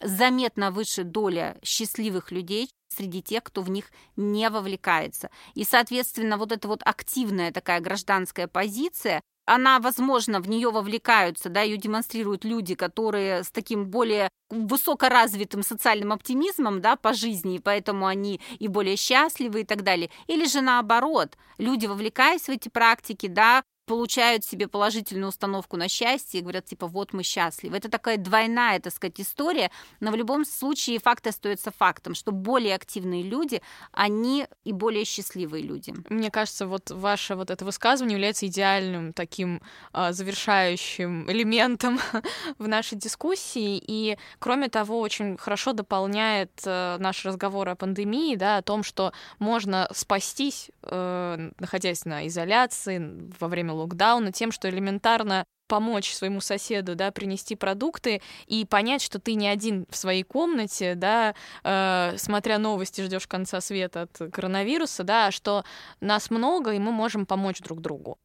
заметно 0.00 0.70
выше 0.70 1.04
доля 1.04 1.57
счастливых 1.62 2.31
людей 2.31 2.71
среди 2.94 3.23
тех, 3.23 3.44
кто 3.44 3.62
в 3.62 3.71
них 3.71 3.87
не 4.16 4.48
вовлекается. 4.50 5.31
И, 5.54 5.64
соответственно, 5.64 6.37
вот 6.37 6.52
эта 6.52 6.69
вот 6.69 6.81
активная 6.85 7.52
такая 7.52 7.81
гражданская 7.81 8.48
позиция, 8.48 9.21
она, 9.49 9.81
возможно, 9.81 10.40
в 10.40 10.49
нее 10.49 10.71
вовлекаются, 10.71 11.49
да, 11.49 11.63
ее 11.63 11.79
демонстрируют 11.79 12.44
люди, 12.44 12.75
которые 12.75 13.42
с 13.42 13.51
таким 13.51 13.87
более 13.87 14.29
высокоразвитым 14.51 15.63
социальным 15.63 16.13
оптимизмом, 16.13 16.81
да, 16.83 16.96
по 16.96 17.15
жизни, 17.15 17.57
и 17.57 17.59
поэтому 17.59 18.07
они 18.07 18.40
и 18.59 18.69
более 18.69 18.96
счастливы 18.96 19.63
и 19.63 19.65
так 19.65 19.83
далее. 19.83 20.11
Или 20.27 20.46
же 20.46 20.61
наоборот, 20.61 21.37
люди, 21.57 21.87
вовлекаясь 21.87 22.42
в 22.42 22.51
эти 22.51 22.69
практики, 22.69 23.27
да, 23.27 23.63
получают 23.89 24.45
себе 24.45 24.69
положительную 24.69 25.29
установку 25.29 25.77
на 25.77 25.89
счастье 25.89 26.41
и 26.41 26.43
говорят, 26.43 26.67
типа, 26.67 26.87
вот 26.87 27.13
мы 27.15 27.23
счастливы. 27.23 27.79
Это 27.79 27.89
такая 27.89 28.19
двойная, 28.19 28.79
так 28.81 28.93
сказать, 28.93 29.19
история, 29.21 29.71
но 30.01 30.11
в 30.11 30.15
любом 30.15 30.45
случае 30.45 30.99
факт 31.01 31.27
остается 31.27 31.71
фактом, 31.71 32.15
что 32.15 32.31
более 32.31 32.75
активные 32.75 33.23
люди, 33.23 33.63
они 33.93 34.47
и 34.65 34.73
более 34.73 35.05
счастливые 35.05 35.65
люди. 35.65 35.95
Мне 36.11 36.31
кажется, 36.31 36.67
вот 36.67 36.91
ваше 36.91 37.35
вот 37.35 37.51
это 37.51 37.65
высказывание 37.65 38.17
является 38.17 38.47
идеальным 38.47 39.13
таким 39.15 39.63
э, 39.95 40.13
завершающим 40.13 41.31
элементом 41.31 41.99
в 42.59 42.69
нашей 42.69 42.99
дискуссии, 42.99 43.83
и, 43.85 44.19
кроме 44.39 44.69
того, 44.69 45.01
очень 45.01 45.39
хорошо 45.39 45.73
дополняет 45.73 46.51
э, 46.67 46.99
наш 47.01 47.25
разговор 47.25 47.71
о 47.71 47.75
пандемии, 47.75 48.37
да, 48.37 48.59
о 48.59 48.63
том, 48.63 48.83
что 48.83 49.13
можно 49.39 49.89
спастись, 49.95 50.71
э, 50.83 51.51
находясь 51.59 52.05
на 52.05 52.27
изоляции 52.27 52.99
во 53.41 53.49
время 53.49 53.77
локдауна 53.79 54.33
тем, 54.33 54.52
что 54.52 54.68
элементарно 54.68 55.44
помочь 55.68 56.12
своему 56.12 56.40
соседу, 56.40 56.96
да, 56.96 57.12
принести 57.12 57.54
продукты 57.54 58.22
и 58.46 58.64
понять, 58.64 59.02
что 59.02 59.20
ты 59.20 59.35
не 59.35 59.46
один 59.46 59.87
в 59.90 59.96
своей 59.96 60.22
комнате, 60.22 60.94
да, 60.94 61.35
э, 61.62 62.14
смотря 62.16 62.58
новости, 62.58 63.02
ждешь 63.02 63.26
конца 63.26 63.60
света 63.60 64.02
от 64.02 64.33
коронавируса, 64.33 65.04
да, 65.04 65.26
а 65.26 65.31
что 65.31 65.64
нас 66.00 66.31
много, 66.31 66.72
и 66.72 66.79
мы 66.79 66.90
можем 66.90 67.26
помочь 67.26 67.60
друг 67.60 67.81
другу. 67.81 68.18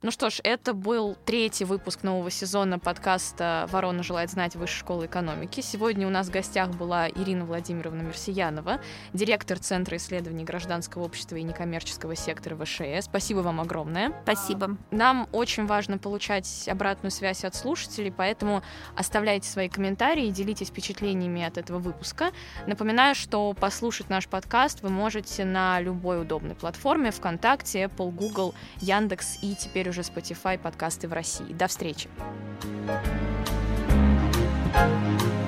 Ну 0.00 0.12
что 0.12 0.30
ж, 0.30 0.38
это 0.44 0.74
был 0.74 1.16
третий 1.26 1.64
выпуск 1.64 2.04
нового 2.04 2.30
сезона 2.30 2.78
подкаста 2.78 3.66
«Ворона 3.72 4.04
желает 4.04 4.30
знать 4.30 4.54
Высшей 4.54 4.78
школы 4.78 5.06
экономики». 5.06 5.60
Сегодня 5.60 6.06
у 6.06 6.10
нас 6.10 6.28
в 6.28 6.30
гостях 6.30 6.70
была 6.70 7.08
Ирина 7.08 7.44
Владимировна 7.44 8.02
Мерсиянова, 8.02 8.80
директор 9.12 9.58
Центра 9.58 9.96
исследований 9.96 10.44
гражданского 10.44 11.02
общества 11.02 11.34
и 11.34 11.42
некоммерческого 11.42 12.14
сектора 12.14 12.54
ВШС. 12.64 13.06
Спасибо 13.06 13.40
вам 13.40 13.60
огромное. 13.60 14.12
Спасибо. 14.22 14.76
Нам 14.92 15.28
очень 15.32 15.66
важно 15.66 15.98
получать 15.98 16.68
обратную 16.68 17.10
связь 17.10 17.44
от 17.44 17.56
слушателей, 17.56 18.12
поэтому 18.12 18.62
оставляйте 18.94 19.48
свои 19.48 19.68
комментарии, 19.68 20.30
делитесь 20.30 20.68
впечатлениями 20.68 21.42
от 21.42 21.58
этого 21.58 21.80
выпуска. 21.80 22.30
Напоминаю, 22.68 23.16
что 23.16 23.52
послушать 23.52 24.10
наш 24.10 24.28
подкаст 24.28 24.80
вы 24.80 24.90
можете 24.90 25.44
на 25.44 25.80
любой 25.80 26.22
удобной 26.22 26.54
платформе 26.54 27.10
ВКонтакте, 27.10 27.86
Apple, 27.86 28.12
Google, 28.12 28.54
Яндекс 28.80 29.42
и 29.42 29.56
теперь 29.56 29.87
теперь 29.88 29.90
уже 29.90 30.00
Spotify 30.00 30.58
подкасты 30.58 31.08
в 31.08 31.12
России. 31.12 31.52
До 31.52 31.66
встречи! 31.66 32.08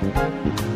thank 0.03 0.61
you 0.61 0.70